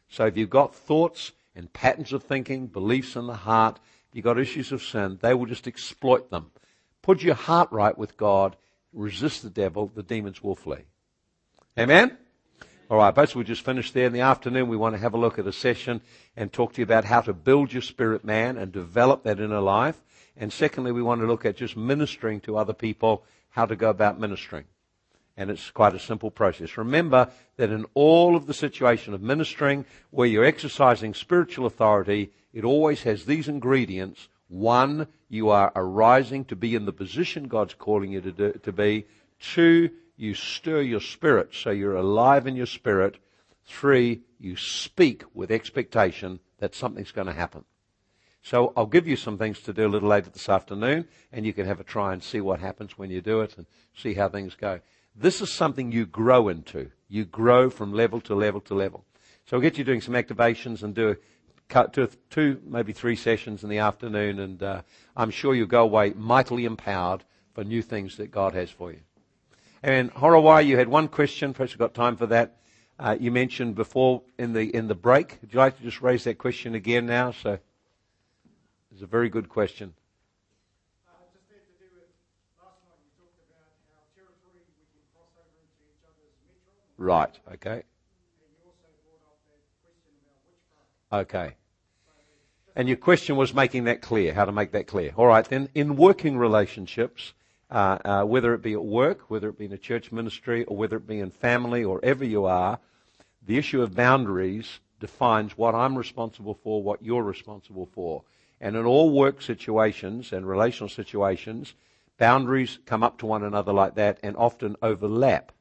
[0.09, 3.79] So if you've got thoughts and patterns of thinking, beliefs in the heart,
[4.13, 6.51] you've got issues of sin, they will just exploit them.
[7.03, 8.57] Put your heart right with God,
[8.93, 10.85] resist the devil, the demons will flee.
[11.79, 12.17] Amen?
[12.91, 14.69] All right, basically we just finished there in the afternoon.
[14.69, 16.03] We want to have a look at a session
[16.37, 19.61] and talk to you about how to build your spirit man and develop that inner
[19.61, 20.03] life.
[20.37, 23.89] And secondly, we want to look at just ministering to other people, how to go
[23.89, 24.65] about ministering.
[25.37, 26.77] And it's quite a simple process.
[26.77, 32.65] Remember that in all of the situation of ministering, where you're exercising spiritual authority, it
[32.65, 34.29] always has these ingredients.
[34.49, 38.73] One, you are arising to be in the position God's calling you to, do, to
[38.73, 39.07] be.
[39.41, 43.17] Two, you stir your spirit so you're alive in your spirit.
[43.65, 47.65] Three, you speak with expectation that something's going to happen.
[48.43, 51.53] So I'll give you some things to do a little later this afternoon, and you
[51.53, 54.29] can have a try and see what happens when you do it and see how
[54.29, 54.81] things go.
[55.15, 56.91] This is something you grow into.
[57.09, 59.05] You grow from level to level to level.
[59.47, 61.17] So I'll get you doing some activations and do
[61.93, 64.83] two, two maybe three sessions in the afternoon, and uh,
[65.17, 67.25] I'm sure you'll go away mightily empowered
[67.55, 69.01] for new things that God has for you.
[69.83, 71.53] And Horawai, you had one question.
[71.53, 72.57] Perhaps we've got time for that.
[72.99, 75.39] Uh, you mentioned before in the in the break.
[75.41, 77.33] Would you like to just raise that question again now?
[77.33, 77.59] So
[78.93, 79.95] it's a very good question.
[81.09, 82.07] Uh, just had to do with
[82.63, 86.79] last night you talked about how territory we can cross over into each other's metron.
[86.92, 86.92] Right.
[86.92, 86.92] Okay.
[86.92, 87.83] And you also brought up that question about okay.
[91.13, 91.57] Okay.
[92.75, 95.13] And your question was making that clear, how to make that clear.
[95.17, 97.35] All right, then, in working relationships,
[97.71, 100.77] uh, uh, whether it be at work, whether it be in a church ministry, or
[100.77, 102.79] whether it be in family, or wherever you are,
[103.47, 108.23] the issue of boundaries defines what I'm responsible for, what you're responsible for.
[108.61, 111.75] And in all work situations and relational situations,
[112.17, 115.53] boundaries come up to one another like that and often overlap.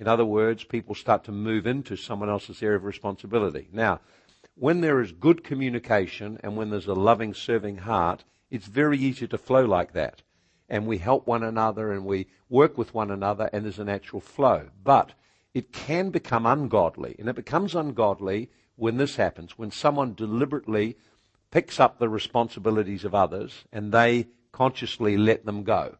[0.00, 3.68] In other words, people start to move into someone else's area of responsibility.
[3.70, 4.00] Now,
[4.54, 9.28] when there is good communication and when there's a loving, serving heart, it's very easy
[9.28, 10.22] to flow like that.
[10.70, 14.22] And we help one another and we work with one another and there's a natural
[14.22, 14.70] flow.
[14.82, 15.12] But
[15.52, 17.14] it can become ungodly.
[17.18, 20.96] And it becomes ungodly when this happens, when someone deliberately
[21.50, 25.96] picks up the responsibilities of others and they consciously let them go.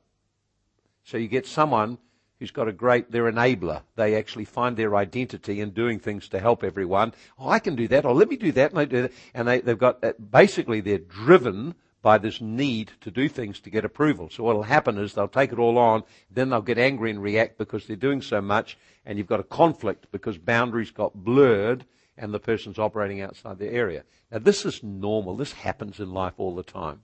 [1.05, 1.99] So you get someone
[2.41, 3.83] who's got a great, they're enabler.
[3.95, 7.13] They actually find their identity in doing things to help everyone.
[7.39, 8.05] Oh, I can do that.
[8.05, 8.73] Oh, let me do that.
[8.73, 9.13] And they do that.
[9.35, 13.71] And they, they've got, uh, basically they're driven by this need to do things to
[13.71, 14.31] get approval.
[14.31, 17.59] So what'll happen is they'll take it all on, then they'll get angry and react
[17.59, 21.85] because they're doing so much, and you've got a conflict because boundaries got blurred
[22.17, 24.05] and the person's operating outside their area.
[24.33, 25.37] Now this is normal.
[25.37, 27.03] This happens in life all the time.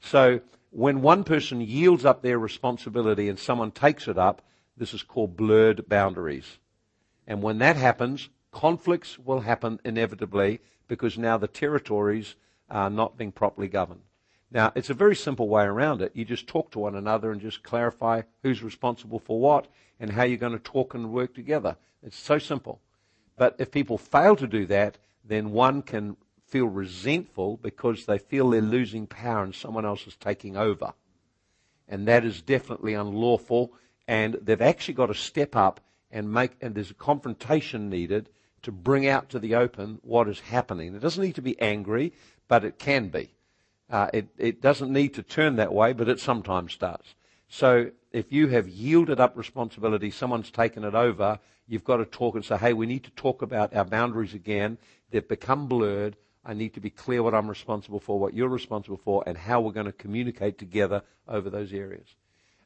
[0.00, 0.40] So
[0.70, 4.42] when one person yields up their responsibility and someone takes it up,
[4.80, 6.58] this is called blurred boundaries.
[7.26, 12.34] And when that happens, conflicts will happen inevitably because now the territories
[12.70, 14.00] are not being properly governed.
[14.50, 16.12] Now, it's a very simple way around it.
[16.14, 19.66] You just talk to one another and just clarify who's responsible for what
[20.00, 21.76] and how you're going to talk and work together.
[22.02, 22.80] It's so simple.
[23.36, 26.16] But if people fail to do that, then one can
[26.46, 30.94] feel resentful because they feel they're losing power and someone else is taking over.
[31.86, 33.74] And that is definitely unlawful.
[34.10, 35.80] And they've actually got to step up
[36.10, 38.28] and make, and there's a confrontation needed
[38.62, 40.96] to bring out to the open what is happening.
[40.96, 42.12] It doesn't need to be angry,
[42.48, 43.30] but it can be.
[43.88, 47.14] Uh, it, it doesn't need to turn that way, but it sometimes does.
[47.48, 51.38] So if you have yielded up responsibility, someone's taken it over,
[51.68, 54.76] you've got to talk and say, hey, we need to talk about our boundaries again.
[55.12, 56.16] They've become blurred.
[56.44, 59.60] I need to be clear what I'm responsible for, what you're responsible for, and how
[59.60, 62.08] we're going to communicate together over those areas.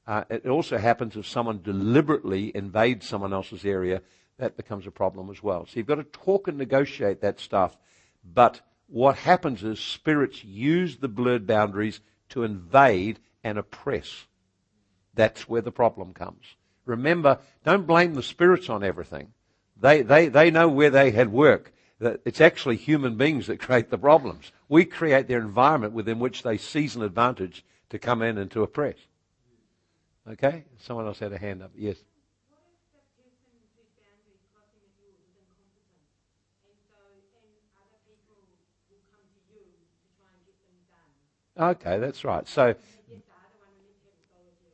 [0.06, 4.02] Uh, it also happens if someone deliberately invades someone else's area,
[4.38, 5.66] that becomes a problem as well.
[5.66, 7.76] So you've got to talk and negotiate that stuff.
[8.24, 12.00] But what happens is spirits use the blurred boundaries
[12.30, 14.26] to invade and oppress.
[15.14, 16.44] That's where the problem comes.
[16.84, 19.32] Remember, don't blame the spirits on everything.
[19.80, 21.72] They, they, they know where they had work.
[22.00, 24.52] It's actually human beings that create the problems.
[24.68, 28.62] We create their environment within which they seize an advantage to come in and to
[28.62, 28.96] oppress.
[30.30, 30.64] Okay?
[30.78, 31.72] Someone else had a hand up.
[31.76, 31.96] Yes.
[41.56, 42.48] Okay, that's right.
[42.48, 42.74] So.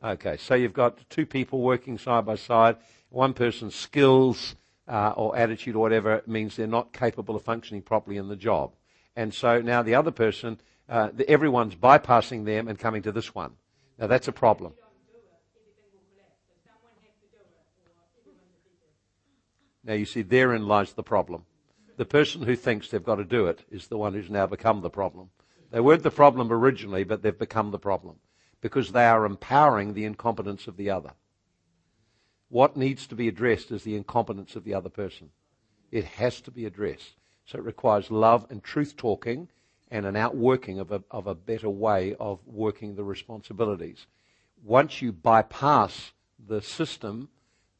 [0.03, 2.77] Okay, so you've got two people working side by side.
[3.09, 4.55] One person's skills
[4.87, 8.73] uh, or attitude or whatever means they're not capable of functioning properly in the job.
[9.15, 10.59] And so now the other person,
[10.89, 13.51] uh, the, everyone's bypassing them and coming to this one.
[13.99, 14.73] Now that's a problem.
[19.83, 21.45] Now you see, therein lies the problem.
[21.97, 24.81] The person who thinks they've got to do it is the one who's now become
[24.81, 25.29] the problem.
[25.71, 28.17] They weren't the problem originally, but they've become the problem
[28.59, 31.11] because they are empowering the incompetence of the other.
[32.49, 35.29] What needs to be addressed is the incompetence of the other person.
[35.91, 37.15] It has to be addressed.
[37.45, 39.49] So it requires love and truth talking
[39.89, 44.05] and an outworking of a, of a better way of working the responsibilities.
[44.63, 46.11] Once you bypass
[46.47, 47.29] the system,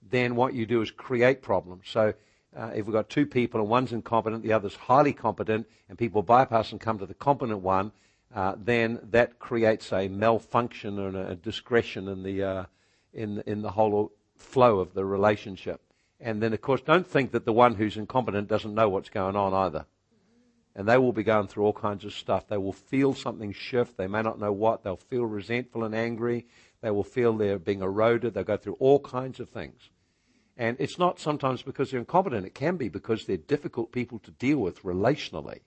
[0.09, 1.87] then what you do is create problems.
[1.87, 2.13] So
[2.55, 6.21] uh, if we've got two people and one's incompetent, the other's highly competent, and people
[6.21, 7.91] bypass and come to the competent one,
[8.33, 12.65] uh, then that creates a malfunction and a, discretion in the uh,
[13.13, 15.81] in in the whole flow of the relationship.
[16.19, 19.35] And then, of course, don't think that the one who's incompetent doesn't know what's going
[19.35, 19.85] on either.
[20.75, 22.47] And they will be going through all kinds of stuff.
[22.47, 23.97] They will feel something shift.
[23.97, 24.83] They may not know what.
[24.83, 26.45] They'll feel resentful and angry.
[26.81, 28.33] They will feel they're being eroded.
[28.33, 29.89] They'll go through all kinds of things.
[30.57, 32.45] And it's not sometimes because they're incompetent.
[32.45, 35.61] It can be because they're difficult people to deal with relationally.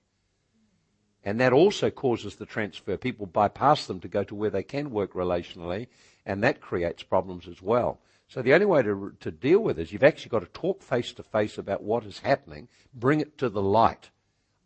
[1.24, 2.96] And that also causes the transfer.
[2.96, 5.86] People bypass them to go to where they can work relationally,
[6.26, 7.98] and that creates problems as well.
[8.28, 10.82] So the only way to, to deal with it is you've actually got to talk
[10.82, 14.10] face to face about what is happening, bring it to the light.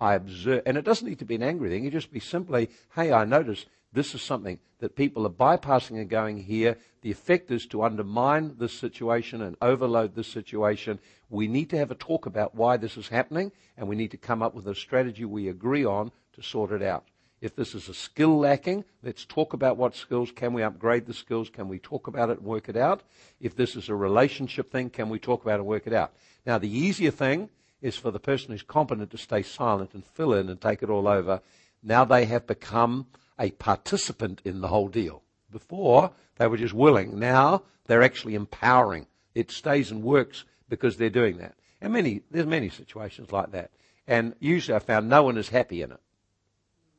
[0.00, 1.84] I observe, and it doesn't need to be an angry thing.
[1.84, 6.08] It just be simply, hey, I notice this is something that people are bypassing and
[6.08, 6.76] going here.
[7.02, 10.98] The effect is to undermine this situation and overload this situation.
[11.30, 14.16] We need to have a talk about why this is happening, and we need to
[14.16, 17.04] come up with a strategy we agree on to sort it out.
[17.40, 20.32] If this is a skill lacking, let's talk about what skills.
[20.32, 21.48] Can we upgrade the skills?
[21.48, 23.02] Can we talk about it and work it out?
[23.40, 26.12] If this is a relationship thing, can we talk about it and work it out?
[26.44, 27.48] Now, the easier thing
[27.80, 30.90] is for the person who's competent to stay silent and fill in and take it
[30.90, 31.40] all over.
[31.82, 33.06] Now they have become
[33.38, 35.22] a participant in the whole deal.
[35.50, 37.18] Before, they were just willing.
[37.18, 39.06] Now, they're actually empowering.
[39.34, 41.54] It stays and works because they're doing that.
[41.80, 43.70] And many, there's many situations like that.
[44.06, 46.00] And usually I found no one is happy in it.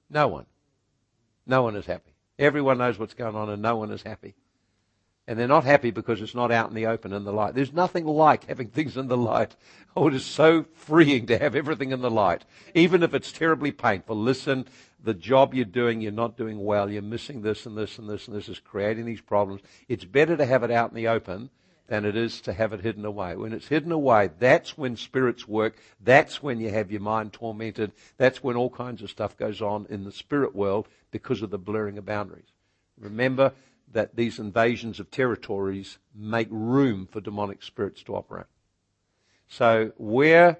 [0.10, 0.46] No one.
[1.46, 2.14] No one is happy.
[2.38, 4.36] Everyone knows what's going on and no one is happy.
[5.30, 7.54] And they're not happy because it's not out in the open in the light.
[7.54, 9.56] There's nothing like having things in the light.
[9.96, 12.46] Oh, it is so freeing to have everything in the light.
[12.74, 14.16] Even if it's terribly painful.
[14.16, 14.66] Listen,
[15.04, 16.90] the job you're doing, you're not doing well.
[16.90, 19.62] You're missing this and this and this and this is creating these problems.
[19.88, 21.52] It's better to have it out in the open
[21.86, 23.36] than it is to have it hidden away.
[23.36, 25.76] When it's hidden away, that's when spirits work.
[26.04, 27.92] That's when you have your mind tormented.
[28.18, 31.60] That's when all kinds of stuff goes on in the spirit world because of the
[31.60, 32.52] blurring of boundaries.
[33.00, 33.54] Remember
[33.92, 38.46] that these invasions of territories make room for demonic spirits to operate.
[39.48, 40.60] So where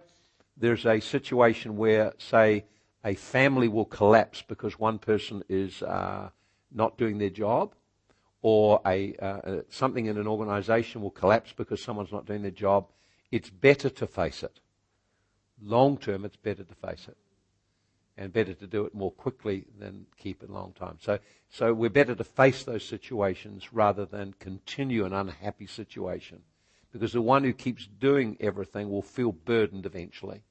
[0.58, 2.66] there's a situation where, say,
[3.04, 6.30] a family will collapse because one person is uh,
[6.72, 7.74] not doing their job,
[8.42, 12.88] or a, uh, something in an organization will collapse because someone's not doing their job,
[13.32, 14.60] it's better to face it.
[15.62, 17.18] Long term, it's better to face it.
[18.22, 20.98] And better to do it more quickly than keep it a long time.
[21.00, 21.20] So,
[21.50, 26.42] so we're better to face those situations rather than continue an unhappy situation.
[26.92, 30.42] Because the one who keeps doing everything will feel burdened eventually.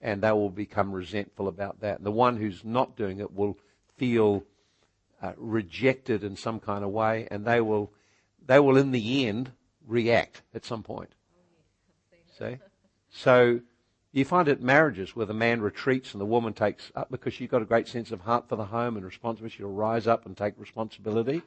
[0.00, 1.98] And they will become resentful about that.
[1.98, 3.56] And the one who's not doing it will
[3.96, 4.42] feel
[5.22, 7.92] uh, rejected in some kind of way, and they will,
[8.44, 9.52] they will in the end
[9.86, 11.10] react at some point.
[12.36, 12.58] See?
[13.10, 13.60] So
[14.12, 17.48] you find it marriages where the man retreats and the woman takes up because she's
[17.48, 19.56] got a great sense of heart for the home and responsibility.
[19.56, 21.42] She'll rise up and take responsibility.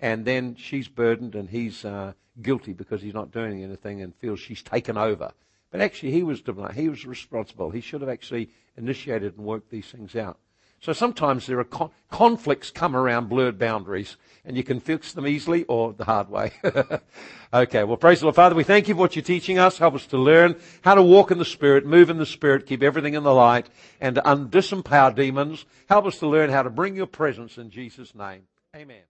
[0.00, 4.38] And then she's burdened and he's uh, guilty because he's not doing anything and feels
[4.38, 5.32] she's taken over.
[5.70, 6.40] But actually, he was
[6.74, 7.70] he was responsible.
[7.70, 10.38] He should have actually initiated and worked these things out.
[10.84, 15.26] So sometimes there are con- conflicts come around blurred boundaries, and you can fix them
[15.26, 16.52] easily or the hard way.
[17.54, 18.36] okay, well, praise the Lord.
[18.36, 19.78] Father, we thank you for what you're teaching us.
[19.78, 22.82] Help us to learn how to walk in the Spirit, move in the Spirit, keep
[22.82, 25.64] everything in the light, and to disempower demons.
[25.88, 28.42] Help us to learn how to bring your presence in Jesus' name.
[28.76, 29.00] Amen.